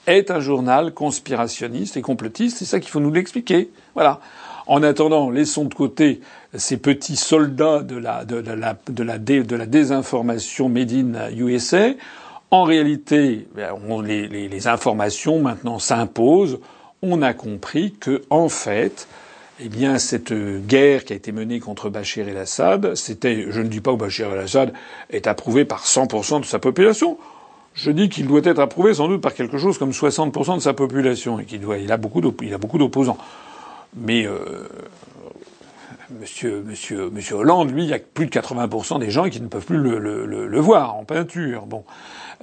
[0.05, 2.57] est un journal conspirationniste et complotiste?
[2.57, 3.69] C'est ça qu'il faut nous l'expliquer.
[3.93, 4.19] Voilà.
[4.67, 6.19] En attendant, laissons de côté
[6.53, 11.91] ces petits soldats de la, de, la, de la, désinformation made in USA.
[12.51, 16.59] En réalité, ben, les, informations maintenant s'imposent.
[17.01, 19.07] On a compris que, en fait,
[19.61, 23.79] eh bien, cette guerre qui a été menée contre Bachir el-Assad, c'était, je ne dis
[23.79, 24.73] pas que Bachir el-Assad
[25.11, 27.17] est approuvé par 100% de sa population.
[27.73, 30.73] Je dis qu'il doit être approuvé sans doute par quelque chose comme 60% de sa
[30.73, 33.17] population et qu'il doit, il a beaucoup d'opposants.
[33.95, 34.67] Mais euh,
[36.09, 39.47] Monsieur, Monsieur, Monsieur Hollande, lui, il y a plus de 80% des gens qui ne
[39.47, 41.65] peuvent plus le, voir en peinture.
[41.65, 41.83] Bon,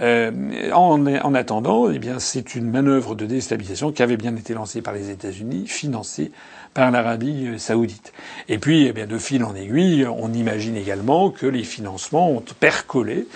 [0.00, 4.54] euh, en, en, attendant, eh bien, c'est une manœuvre de déstabilisation qui avait bien été
[4.54, 6.32] lancée par les États-Unis, financée
[6.74, 8.12] par l'Arabie saoudite.
[8.48, 12.42] Et puis, eh bien, de fil en aiguille, on imagine également que les financements ont
[12.60, 13.26] percolé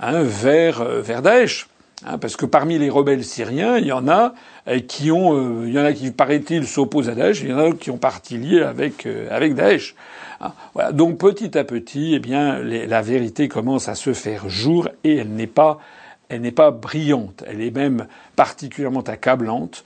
[0.00, 1.68] hein, vers vers Daesh.
[2.06, 4.32] Hein, parce que parmi les rebelles syriens, il y en a
[4.68, 7.52] euh, qui ont, euh, il y en a qui paraît-il s'opposent à Daesh, il y
[7.52, 9.96] en a qui ont parti liés avec euh, avec Daesh.
[10.40, 10.92] Hein, voilà.
[10.92, 15.30] Donc petit à petit, eh bien, la vérité commence à se faire jour et elle
[15.30, 15.80] n'est pas,
[16.28, 19.82] elle n'est pas brillante, elle est même particulièrement accablante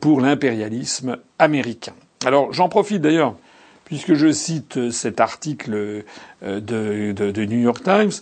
[0.00, 1.94] pour l'impérialisme américain.
[2.26, 3.34] Alors j'en profite d'ailleurs
[3.84, 6.04] puisque je cite cet article
[6.42, 8.12] de, de New York Times,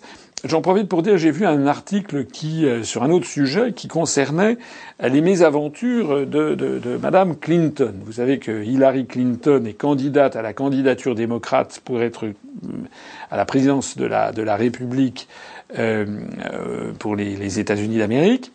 [0.43, 3.89] J'en profite pour dire, j'ai vu un article qui, euh, sur un autre sujet qui
[3.89, 4.57] concernait
[5.03, 7.93] euh, les mésaventures de, de, de Madame Clinton.
[8.07, 12.33] Vous savez que Hillary Clinton est candidate à la candidature démocrate pour être euh,
[13.31, 15.29] à la présidence de la, de la République
[15.79, 16.07] euh,
[16.99, 18.51] pour les, les États-Unis d'Amérique.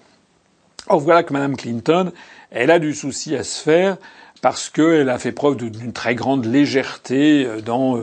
[0.87, 2.11] Or voilà que Madame Clinton,
[2.49, 3.97] elle a du souci à se faire
[4.41, 7.97] parce qu'elle a fait preuve d'une très grande légèreté dans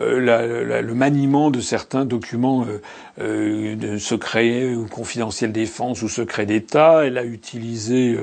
[0.00, 2.80] euh, le maniement de certains documents euh,
[3.20, 7.04] euh, de secret ou confidentiels défense ou secret d'État.
[7.04, 8.18] Elle a utilisé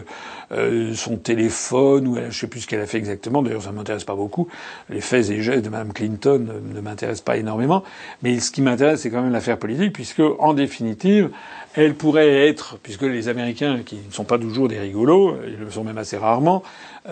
[0.96, 3.42] son téléphone ou elle, je sais plus ce qu'elle a fait exactement.
[3.42, 4.50] D'ailleurs, ça m'intéresse pas beaucoup.
[4.90, 7.84] Les faits et gestes de Mme Clinton ne m'intéressent pas énormément.
[8.22, 11.30] Mais ce qui m'intéresse, c'est quand même l'affaire politique, puisque en définitive,
[11.74, 15.72] elle pourrait être, puisque les Américains, qui ne sont pas toujours des rigolos, ils le
[15.72, 16.64] sont même assez rarement,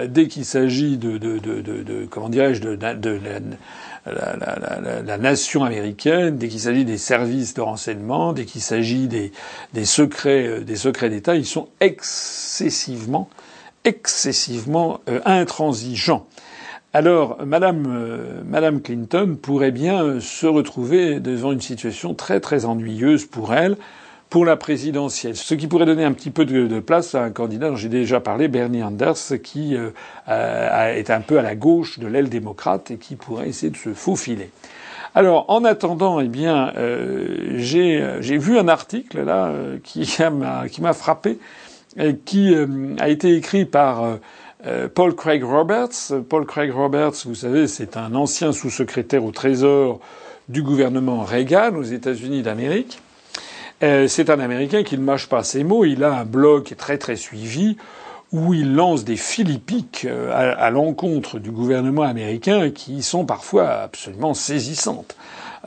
[0.06, 2.78] dès qu'il s'agit de, de, de, de, comment dirais-je, de,
[4.12, 9.32] la, nation américaine, dès qu'il s'agit des services de renseignement, dès qu'il s'agit des,
[9.74, 13.30] des, secrets, euh, des secrets d'État, ils sont excessivement,
[13.84, 16.26] excessivement euh, intransigeants.
[16.94, 23.26] Alors, Madame, euh, Madame Clinton pourrait bien se retrouver devant une situation très très ennuyeuse
[23.26, 23.78] pour elle
[24.30, 25.36] pour la présidentielle.
[25.36, 28.20] Ce qui pourrait donner un petit peu de, place à un candidat dont j'ai déjà
[28.20, 32.98] parlé, Bernie Sanders, qui euh, est un peu à la gauche de l'aile démocrate et
[32.98, 34.52] qui pourrait essayer de se faufiler.
[35.16, 40.08] Alors, en attendant, eh bien, euh, j'ai vu un article là euh, qui
[40.82, 41.40] m'a frappé,
[42.24, 42.54] qui
[43.00, 44.20] a été écrit par
[44.94, 46.14] Paul Craig Roberts.
[46.30, 50.00] Paul Craig Roberts, vous savez, c'est un ancien sous-secrétaire au Trésor
[50.50, 53.02] du gouvernement Reagan aux États-Unis d'Amérique.
[53.82, 55.86] Euh, c'est un Américain qui ne mâche pas ses mots.
[55.86, 57.78] Il a un blog très très suivi
[58.32, 64.34] où il lance des philippiques euh, à, l'encontre du gouvernement américain qui sont parfois absolument
[64.34, 65.16] saisissantes.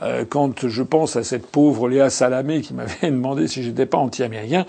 [0.01, 3.97] euh, quand je pense à cette pauvre Léa Salamé qui m'avait demandé si j'étais pas
[3.97, 4.65] anti-américain,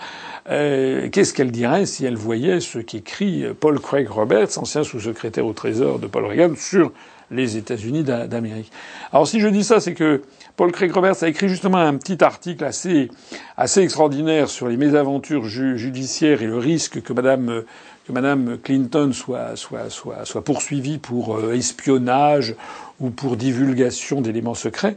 [0.49, 5.53] euh, qu'est-ce qu'elle dirait si elle voyait ce qu'écrit Paul Craig Roberts, ancien sous-secrétaire au
[5.53, 6.91] Trésor de Paul Reagan, sur
[7.31, 8.71] les États-Unis d'Amérique.
[9.11, 10.21] Alors si je dis ça, c'est que
[10.55, 13.09] Paul Craig Roberts a écrit justement un petit article assez,
[13.57, 17.63] assez extraordinaire sur les mésaventures judiciaires et le risque que Madame
[18.05, 22.55] que Madame Clinton soit, soit, soit, soit poursuivie pour euh, espionnage
[22.99, 24.95] ou pour divulgation d'éléments secrets.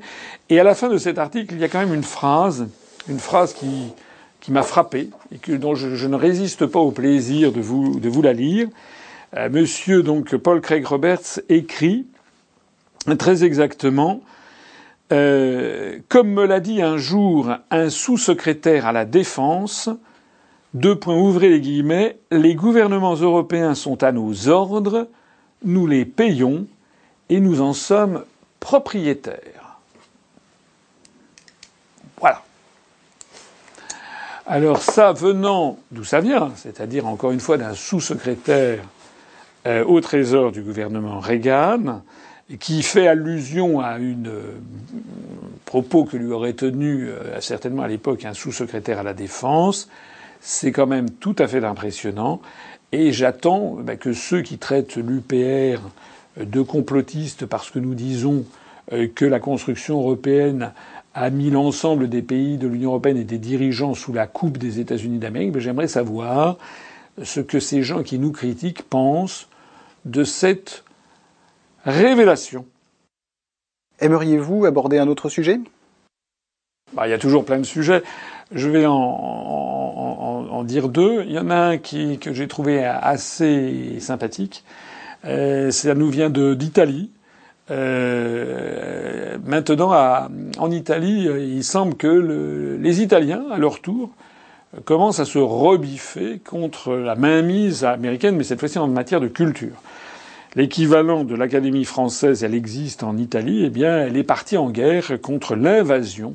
[0.51, 2.69] Et à la fin de cet article, il y a quand même une phrase,
[3.09, 3.93] une phrase qui,
[4.41, 8.09] qui m'a frappé et que, dont je, ne résiste pas au plaisir de vous, de
[8.09, 8.69] vous la lire.
[9.37, 12.07] Euh, monsieur donc Paul Craig Roberts écrit
[13.19, 14.23] très exactement
[15.11, 19.89] euh, comme me l'a dit un jour un sous-secrétaire à la défense,
[20.75, 25.09] deux points ouvrez les guillemets, les gouvernements européens sont à nos ordres,
[25.65, 26.67] nous les payons
[27.31, 28.25] et nous en sommes
[28.61, 29.79] propriétaires.
[32.21, 32.43] Voilà.
[34.47, 38.85] Alors ça venant d'où ça vient, c'est-à-dire encore une fois d'un sous-secrétaire
[39.67, 42.03] euh, au Trésor du gouvernement Reagan,
[42.57, 44.59] qui fait allusion à une euh,
[45.67, 49.89] propos que lui aurait tenu euh, certainement à l'époque un sous-secrétaire à la défense,
[50.41, 52.41] c'est quand même tout à fait impressionnant.
[52.93, 55.81] Et j'attends bah, que ceux qui traitent l'UPR
[56.39, 58.45] de complotiste parce que nous disons
[58.93, 60.73] euh, que la construction européenne
[61.13, 64.81] a mis l'ensemble des pays de l'Union européenne et des dirigeants sous la coupe des
[64.81, 66.57] États-Unis d'Amérique, j'aimerais savoir
[67.23, 69.49] ce que ces gens qui nous critiquent pensent
[70.05, 70.85] de cette
[71.89, 72.67] Révélation.
[73.99, 75.59] Aimeriez-vous aborder un autre sujet?
[76.93, 78.03] Bah, Il y a toujours plein de sujets.
[78.53, 81.25] Je vais en, dire deux.
[81.25, 84.65] Il y en a un qui, que j'ai trouvé assez sympathique.
[85.25, 87.11] Euh, ça nous vient d'Italie.
[87.71, 90.29] Euh, maintenant,
[90.59, 91.27] en Italie,
[91.57, 94.11] il semble que les Italiens, à leur tour,
[94.85, 99.81] commencent à se rebiffer contre la mainmise américaine, mais cette fois-ci en matière de culture.
[100.55, 105.21] L'équivalent de l'Académie française, elle existe en Italie, eh bien, elle est partie en guerre
[105.21, 106.35] contre l'invasion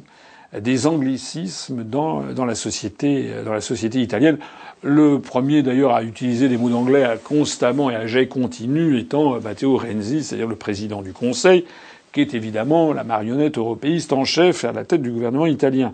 [0.60, 4.38] des anglicismes dans, dans, la société, dans la société italienne.
[4.84, 9.78] Le premier, d'ailleurs, à utiliser des mots d'anglais constamment et à jet continu étant Matteo
[9.78, 11.66] Renzi, c'est-à-dire le président du Conseil,
[12.12, 15.94] qui est évidemment la marionnette européiste en chef à la tête du gouvernement italien.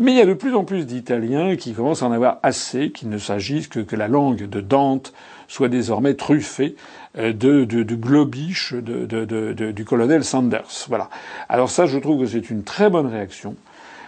[0.00, 2.90] Mais il y a de plus en plus d'Italiens qui commencent à en avoir assez,
[2.90, 5.12] qu'il ne s'agisse que que la langue de Dante
[5.46, 10.86] soit désormais truffée euh, de, de, de globish de, de, du colonel Sanders.
[10.88, 11.10] Voilà.
[11.48, 13.56] Alors ça, je trouve que c'est une très bonne réaction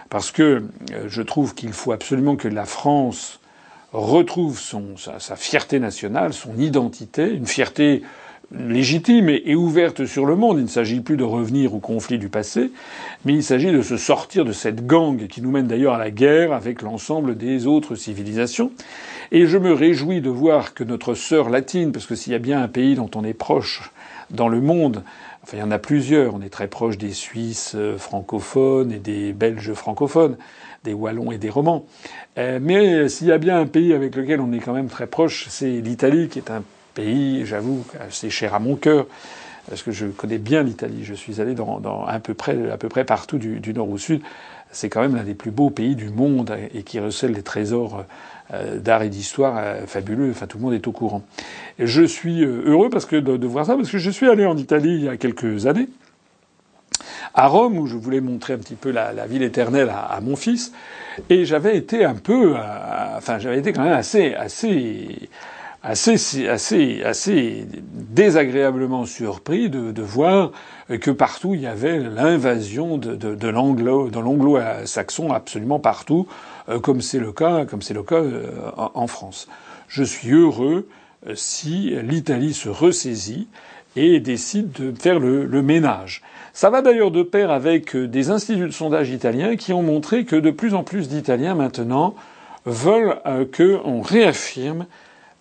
[0.09, 3.39] parce que euh, je trouve qu'il faut absolument que la France
[3.93, 8.03] retrouve son, sa, sa, fierté nationale, son identité, une fierté
[8.51, 10.59] légitime et, ouverte sur le monde.
[10.59, 12.71] Il ne s'agit plus de revenir au conflit du passé,
[13.25, 16.11] mais il s'agit de se sortir de cette gang qui nous mène d'ailleurs à la
[16.11, 18.71] guerre avec l'ensemble des autres civilisations.
[19.31, 22.39] Et je me réjouis de voir que notre sœur latine, parce que s'il y a
[22.39, 23.91] bien un pays dont on est proche
[24.29, 25.03] dans le monde,
[25.43, 28.99] enfin il y en a plusieurs, on est très proche des Suisses euh, francophones et
[28.99, 30.37] des Belges francophones,
[30.83, 31.85] des Wallons et des Romans.
[32.37, 35.07] Euh, mais s'il y a bien un pays avec lequel on est quand même très
[35.07, 36.63] proche, c'est l'Italie, qui est un
[36.93, 39.07] pays, j'avoue, assez cher à mon cœur,
[39.69, 41.03] parce que je connais bien l'Italie.
[41.03, 43.97] Je suis allé dans, dans, à, peu près, à peu près partout du, nord au
[43.97, 44.21] sud.
[44.71, 47.99] C'est quand même l'un des plus beaux pays du monde et qui recèle des trésors
[47.99, 48.03] euh,
[48.51, 50.31] d'art et d'histoire euh, fabuleux.
[50.31, 51.23] Enfin, tout le monde est au courant.
[51.79, 54.45] Et je suis euh, heureux parce que de, voir ça, parce que je suis allé
[54.45, 55.89] en Italie il y a quelques années,
[57.33, 60.71] à Rome, où je voulais montrer un petit peu la, ville éternelle à, mon fils,
[61.29, 62.53] et j'avais été un peu,
[63.17, 65.29] enfin, j'avais été quand même assez, assez
[65.81, 70.51] assez, assez, assez désagréablement surpris de, voir
[71.01, 76.31] que partout il y avait l'invasion de, de, de l'anglo-saxon absolument partout, euh,
[76.81, 79.47] comme c'est le cas, comme c'est le cas euh, en France.
[79.87, 80.87] Je suis heureux
[81.27, 83.47] euh, si l'Italie se ressaisit
[83.95, 86.21] et décide de faire le, le ménage.
[86.53, 90.35] Ça va d'ailleurs de pair avec des instituts de sondage italiens qui ont montré que
[90.35, 92.15] de plus en plus d'Italiens maintenant
[92.65, 93.17] veulent
[93.55, 94.85] qu'on réaffirme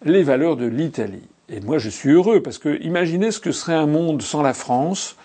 [0.05, 1.23] les valeurs de l'Italie.
[1.49, 4.55] Et moi, je suis heureux parce que imaginez ce que serait un monde sans la
[4.55, 5.17] France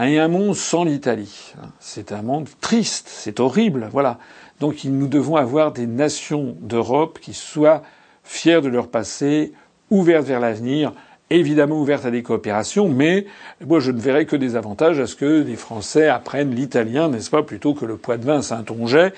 [0.00, 1.54] et un monde sans l'Italie.
[1.80, 4.18] C'est un monde triste, c'est horrible, voilà.
[4.60, 7.82] Donc nous devons avoir des nations d'Europe qui soient
[8.24, 9.52] fières de leur passé,
[9.90, 10.92] ouvertes vers l'avenir,
[11.30, 13.26] évidemment ouvertes à des coopérations, mais
[13.64, 17.30] moi je ne verrai que des avantages à ce que les Français apprennent l'italien, n'est-ce
[17.30, 19.12] pas, plutôt que le poids de vin Saint-Onget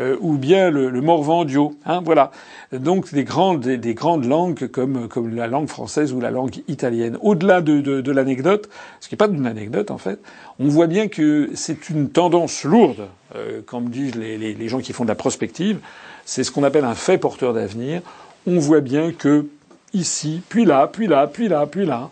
[0.00, 1.74] euh, ou bien le, le morvandio.
[1.84, 2.30] Hein, voilà.
[2.72, 7.18] Donc des grandes, des, grandes langues comme, la langue française ou la langue italienne.
[7.20, 8.68] Au-delà de, l'anecdote,
[9.00, 10.18] ce qui n'est pas une anecdote en fait,
[10.58, 15.04] on voit bien que c'est une tendance lourde, euh, comme disent les, gens qui font
[15.04, 15.80] de la prospective.
[16.24, 18.02] C'est ce qu'on appelle un fait porteur d'avenir.
[18.46, 19.46] On voit bien que
[19.92, 22.10] ici, puis là, puis là, puis là, puis là,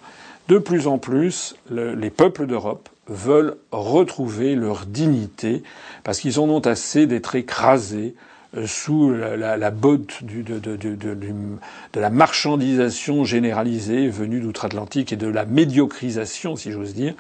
[0.49, 5.63] de plus en plus, le, les peuples d'Europe veulent retrouver leur dignité
[6.05, 8.15] parce qu'ils en ont assez d'être écrasés
[8.57, 14.41] euh, sous la, la, la botte du, de, de, de, de, la marchandisation généralisée venue
[14.41, 17.15] d'outre-Atlantique et de la médiocrisation, si j'ose dire,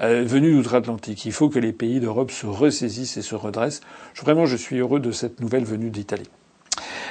[0.00, 1.24] euh, venue d'outre-Atlantique.
[1.24, 3.80] Il faut que les pays d'Europe se ressaisissent et se redressent.
[4.14, 6.28] Je, vraiment, je suis heureux de cette nouvelle venue d'Italie.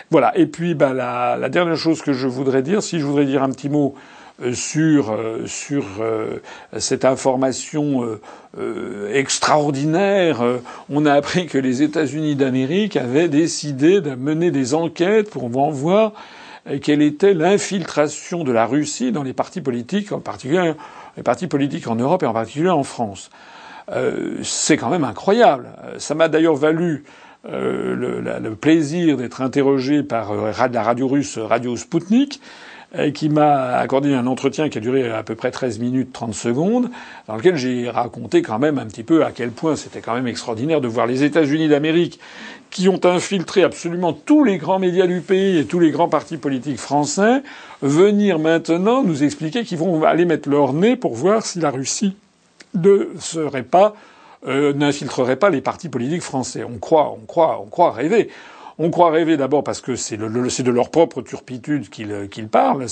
[0.10, 0.38] Voilà.
[0.38, 3.42] Et puis, bah, la, la, dernière chose que je voudrais dire, si je voudrais dire
[3.42, 3.96] un petit mot
[4.54, 6.42] sur euh, sur euh,
[6.78, 8.20] cette information
[9.14, 10.44] extraordinaire.
[10.90, 16.12] On a appris que les États-Unis d'Amérique avaient décidé de mener des enquêtes pour voir
[16.82, 20.74] quelle était l'infiltration de la Russie dans les partis politiques, en particulier
[21.16, 23.30] les partis politiques en Europe et en particulier en France.
[24.44, 25.70] c'est quand même incroyable.
[25.98, 27.06] Ça m'a d'ailleurs valu
[27.50, 32.40] euh, le, le, plaisir d'être interrogé par la radio russe Radio Sputnik,
[33.14, 36.90] qui m'a accordé un entretien qui a duré à peu près 13 minutes 30 secondes,
[37.28, 40.28] dans lequel j'ai raconté quand même un petit peu à quel point c'était quand même
[40.28, 42.20] extraordinaire de voir les États-Unis d'Amérique
[42.70, 46.38] qui ont infiltré absolument tous les grands médias du pays et tous les grands partis
[46.38, 47.44] politiques français
[47.82, 52.16] venir maintenant nous expliquer qu'ils vont aller mettre leur nez pour voir si la Russie
[52.74, 53.96] ne serait pas
[54.48, 56.64] euh, n'infiltrerait pas les partis politiques français.
[56.64, 58.30] On croit, on croit, on croit rêver.
[58.80, 62.86] On croit rêver d'abord parce que c'est, de leur propre turpitude qu'ils, qu'ils parlent.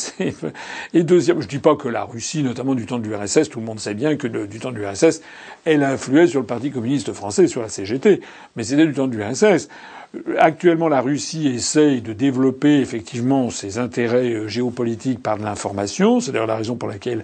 [0.93, 3.65] Et deuxième, je dis pas que la Russie, notamment du temps de l'URSS, tout le
[3.65, 5.21] monde sait bien que du temps de l'URSS,
[5.65, 8.21] elle influait sur le Parti communiste français, sur la CGT.
[8.55, 9.69] Mais c'était du temps de l'URSS.
[10.39, 16.19] Actuellement, la Russie essaye de développer effectivement ses intérêts euh, géopolitiques par de l'information.
[16.19, 17.23] C'est d'ailleurs la raison pour laquelle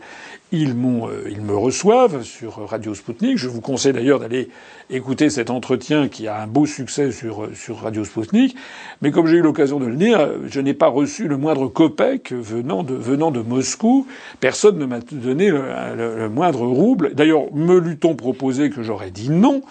[0.52, 3.40] ils, euh, ils me reçoivent sur Radio Sputnik.
[3.40, 4.50] Je vous conseille d'ailleurs d'aller
[4.92, 8.56] écouter cet entretien qui a un beau succès sur, euh, sur Radio Sputnik.
[9.02, 12.34] Mais comme j'ai eu l'occasion de le dire, je n'ai pas reçu le moindre copec
[12.34, 14.06] venant de, venant de Moscou.
[14.40, 15.64] Personne ne m'a donné le,
[15.96, 17.16] le moindre rouble.
[17.16, 19.64] D'ailleurs, me l'eût-on proposé que j'aurais dit non.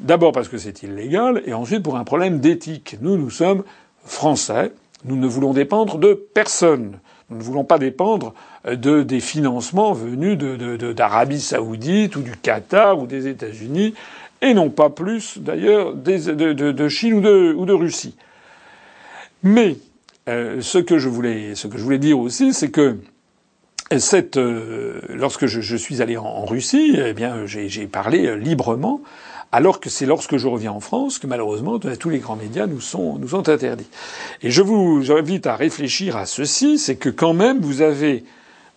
[0.00, 2.96] D'abord parce que c'est illégal, et ensuite pour un problème d'éthique.
[3.00, 3.64] Nous, nous sommes
[4.04, 4.72] français,
[5.04, 6.98] nous ne voulons dépendre de personne.
[7.30, 8.32] Nous ne voulons pas dépendre
[8.64, 13.94] de des financements venus d'Arabie de, saoudite ou du Qatar ou des États-Unis,
[14.40, 18.16] et non pas plus d'ailleurs de, Chine ou de, ou de Russie.
[19.42, 19.76] Mais
[20.28, 22.96] euh, ce que je voulais ce que je voulais dire aussi, c'est que
[23.98, 29.00] cette, euh, lorsque je, je, suis allé en, en Russie, eh bien j'ai parlé librement
[29.52, 32.80] alors que c'est lorsque je reviens en France que malheureusement tous les grands médias nous
[32.80, 33.18] sont,
[33.48, 33.88] interdits.
[34.42, 38.24] Et je vous invite à réfléchir à ceci, c'est que quand même vous avez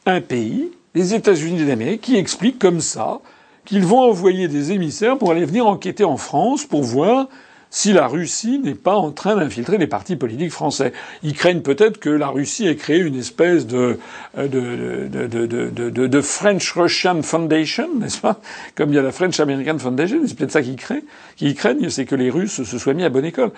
[0.05, 3.19] un pays, les États-Unis d'Amérique, qui explique comme ça
[3.65, 7.27] qu'ils vont envoyer des émissaires pour aller venir enquêter en France pour voir
[7.71, 10.91] si la Russie n'est pas en train d'infiltrer les partis politiques français.
[11.23, 13.97] Ils craignent peut-être que la Russie ait créé une espèce de,
[14.37, 18.41] de, de, de French-Russian Foundation, n'est-ce pas?
[18.75, 22.29] Comme il y a la French-American Foundation, c'est peut-être ça qu'ils craignent, c'est que les
[22.29, 23.51] Russes se soient mis à bonne école.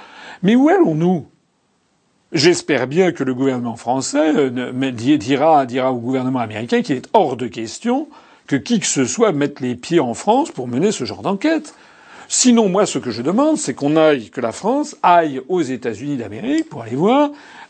[0.44, 1.26] Mais où allons-nous?
[2.32, 7.36] J'espère bien que le gouvernement français euh, dira, dira au gouvernement américain qu'il est hors
[7.36, 8.08] de question
[8.46, 11.74] que qui que ce soit mette les pieds en France pour mener ce genre d'enquête.
[12.28, 16.18] Sinon, moi, ce que je demande, c'est qu'on aille, que la France aille aux États-Unis
[16.18, 17.30] d'Amérique pour aller voir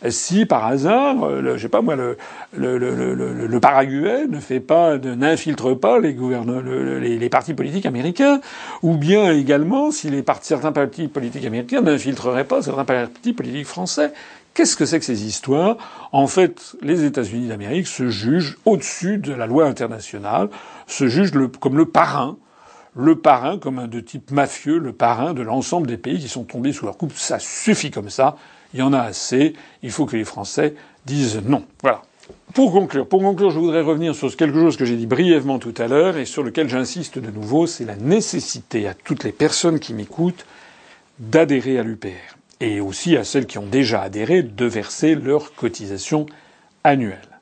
[0.09, 2.17] si, par hasard, euh, le, je sais pas moi, le,
[2.53, 8.41] le, Paraguay ne fait pas, n'infiltre pas les, les, les, partis politiques américains,
[8.81, 13.67] ou bien également si les partis, certains partis politiques américains n'infiltreraient pas certains partis politiques
[13.67, 14.11] français.
[14.53, 15.77] Qu'est-ce que c'est que ces histoires?
[16.11, 20.49] En fait, les États-Unis d'Amérique se jugent au-dessus de la loi internationale,
[20.85, 22.37] se jugent comme le parrain
[22.95, 26.43] le parrain comme un de type mafieux, le parrain de l'ensemble des pays qui sont
[26.43, 27.13] tombés sous leur coupe.
[27.15, 28.37] Ça suffit comme ça.
[28.73, 29.53] Il y en a assez.
[29.81, 30.75] Il faut que les Français
[31.05, 31.63] disent non.
[31.81, 32.01] Voilà.
[32.53, 35.73] Pour conclure, pour conclure, je voudrais revenir sur quelque chose que j'ai dit brièvement tout
[35.77, 39.79] à l'heure et sur lequel j'insiste de nouveau, c'est la nécessité à toutes les personnes
[39.79, 40.45] qui m'écoutent
[41.19, 46.27] d'adhérer à l'UPR et aussi à celles qui ont déjà adhéré de verser leur cotisation
[46.83, 47.32] annuelle.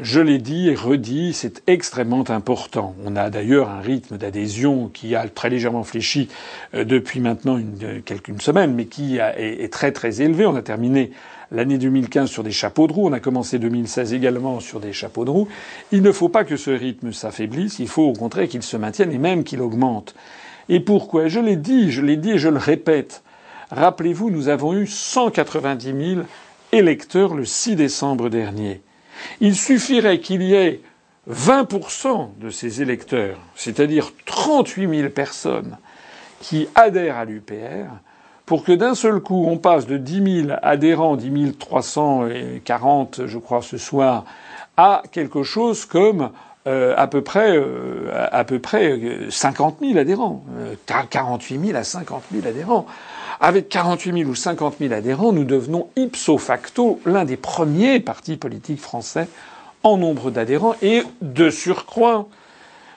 [0.00, 2.94] Je l'ai dit et redit, c'est extrêmement important.
[3.04, 6.28] On a d'ailleurs un rythme d'adhésion qui a très légèrement fléchi
[6.74, 10.46] euh, depuis maintenant euh, quelques semaines, mais qui est, très très élevé.
[10.46, 11.12] On a terminé
[11.50, 13.06] l'année 2015 sur des chapeaux de roue.
[13.06, 15.48] On a commencé 2016 également sur des chapeaux de roue.
[15.92, 17.78] Il ne faut pas que ce rythme s'affaiblisse.
[17.78, 20.14] Il faut au contraire qu'il se maintienne et même qu'il augmente.
[20.70, 21.28] Et pourquoi?
[21.28, 23.22] Je l'ai dit, je l'ai dit et je le répète.
[23.70, 26.26] Rappelez-vous, nous avons eu 190 000
[26.72, 28.80] électeurs le 6 décembre dernier.
[29.40, 30.80] Il suffirait qu'il y ait
[31.30, 35.76] 20% de ces électeurs, c'est-à-dire 38 000 personnes,
[36.40, 37.86] qui adhèrent à l'UPR,
[38.46, 43.62] pour que d'un seul coup on passe de 10 000 adhérents, 10 340 je crois
[43.62, 44.24] ce soir,
[44.76, 46.30] à quelque chose comme
[46.66, 48.98] euh, à peu près euh, à peu près
[49.30, 50.44] 50 000 adhérents,
[50.86, 52.86] 48 euh, 000 à 50 000 adhérents.
[53.44, 58.36] Avec 48 000 ou 50 000 adhérents, nous devenons ipso facto l'un des premiers partis
[58.36, 59.26] politiques français
[59.82, 62.28] en nombre d'adhérents et de surcroît,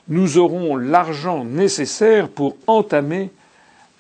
[0.08, 3.32] nous aurons l'argent nécessaire pour entamer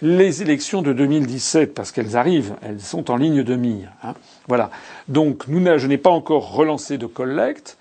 [0.03, 3.89] les élections de 2017 parce qu'elles arrivent, elles sont en ligne de mire.
[4.03, 4.13] Hein.
[4.47, 4.69] Voilà.
[5.07, 7.75] Donc, je n'ai pas encore relancé de collecte.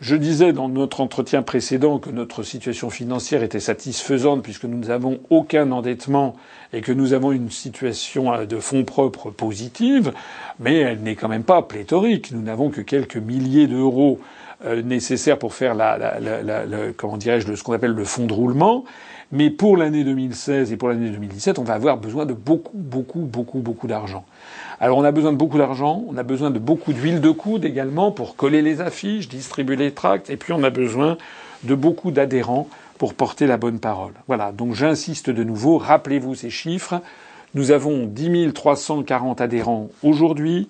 [0.00, 5.20] Je disais dans notre entretien précédent que notre situation financière était satisfaisante puisque nous n'avons
[5.30, 6.36] aucun endettement
[6.74, 10.12] et que nous avons une situation euh, de fonds propres positive,
[10.60, 12.30] mais elle n'est quand même pas pléthorique.
[12.32, 14.20] Nous n'avons que quelques milliers d'euros
[14.66, 18.34] euh, nécessaires pour faire la, la, la, comment dirais-je ce qu'on appelle le fonds de
[18.34, 18.84] roulement.
[19.32, 23.20] Mais pour l'année 2016 et pour l'année 2017, on va avoir besoin de beaucoup, beaucoup,
[23.20, 24.24] beaucoup, beaucoup d'argent.
[24.78, 27.64] Alors on a besoin de beaucoup d'argent, on a besoin de beaucoup d'huile de coude
[27.64, 31.16] également pour coller les affiches, distribuer les tracts, et puis on a besoin
[31.64, 32.68] de beaucoup d'adhérents
[32.98, 34.12] pour porter la bonne parole.
[34.28, 37.00] Voilà, donc j'insiste de nouveau, rappelez-vous ces chiffres.
[37.54, 40.68] Nous avons 10 340 adhérents aujourd'hui.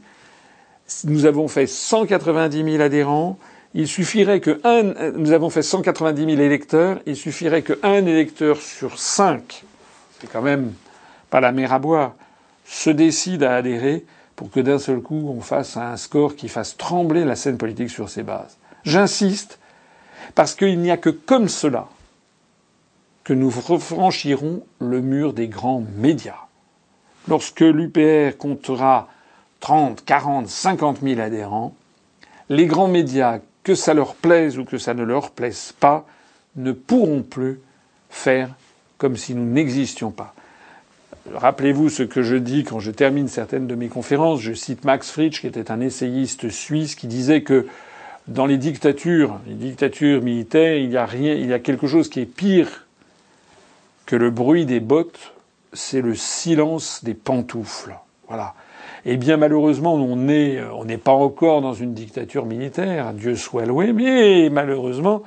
[1.04, 3.38] Nous avons fait 190 000 adhérents.
[3.74, 6.98] Il suffirait que un, nous avons fait 190 000 électeurs.
[7.06, 9.64] Il suffirait qu'un électeur sur cinq,
[10.20, 10.72] c'est quand même
[11.30, 12.14] pas la mer à boire,
[12.64, 14.04] se décide à adhérer
[14.34, 17.90] pour que d'un seul coup on fasse un score qui fasse trembler la scène politique
[17.90, 18.56] sur ses bases.
[18.84, 19.58] J'insiste,
[20.34, 21.88] parce qu'il n'y a que comme cela
[23.24, 26.46] que nous franchirons le mur des grands médias.
[27.26, 29.08] Lorsque l'UPR comptera
[29.58, 31.74] 30, 40, 50 000 adhérents,
[32.48, 36.06] les grands médias, que ça leur plaise ou que ça ne leur plaise pas,
[36.54, 37.58] ne pourront plus
[38.10, 38.50] faire
[38.96, 40.36] comme si nous n'existions pas.
[41.34, 44.40] Rappelez-vous ce que je dis quand je termine certaines de mes conférences.
[44.40, 47.66] Je cite Max Frisch, qui était un essayiste suisse, qui disait que
[48.28, 52.08] dans les dictatures, les dictatures militaires, il y a rien, il y a quelque chose
[52.08, 52.86] qui est pire
[54.06, 55.34] que le bruit des bottes,
[55.72, 57.96] c'est le silence des pantoufles.
[58.28, 58.54] Voilà.
[59.08, 63.64] Eh bien, malheureusement, on n'est on n'est pas encore dans une dictature militaire, Dieu soit
[63.64, 65.22] loué, mais malheureusement,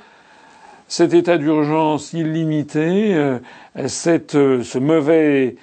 [0.89, 3.39] cet état d'urgence illimité, euh,
[3.87, 5.55] cette, euh, ce mauvais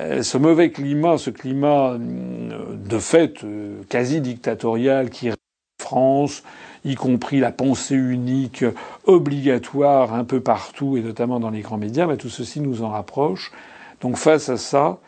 [0.00, 1.98] euh, ce mauvais climat, ce climat euh,
[2.74, 5.30] de fait euh, quasi dictatorial qui
[5.80, 6.42] France,
[6.84, 8.64] y compris la pensée unique
[9.04, 12.90] obligatoire un peu partout et notamment dans les grands médias, bah, tout ceci nous en
[12.90, 13.52] rapproche.
[14.00, 14.98] Donc face à ça,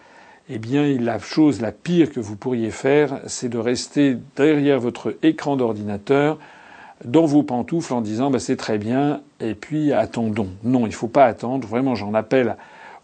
[0.49, 5.17] eh bien la chose la pire que vous pourriez faire, c'est de rester derrière votre
[5.23, 6.39] écran d'ordinateur
[7.05, 10.49] dans vos pantoufles en disant bah, c'est très bien et puis attendons.
[10.63, 11.67] Non, il ne faut pas attendre.
[11.67, 12.57] Vraiment, j'en appelle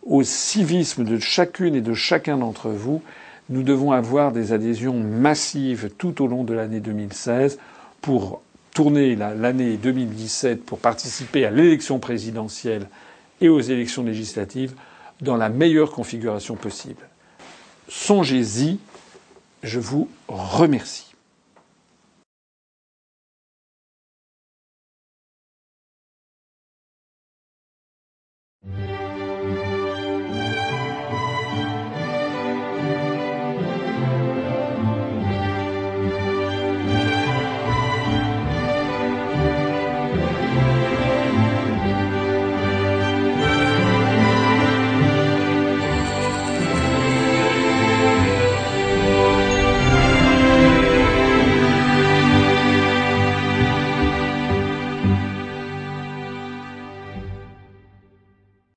[0.04, 3.02] au civisme de chacune et de chacun d'entre vous,
[3.50, 7.58] nous devons avoir des adhésions massives tout au long de l'année 2016
[8.00, 8.42] pour
[8.74, 12.88] tourner l'année 2017 pour participer à l'élection présidentielle
[13.40, 14.74] et aux élections législatives
[15.20, 17.11] dans la meilleure configuration possible.
[17.88, 18.78] Songez-y,
[19.62, 21.11] je vous remercie.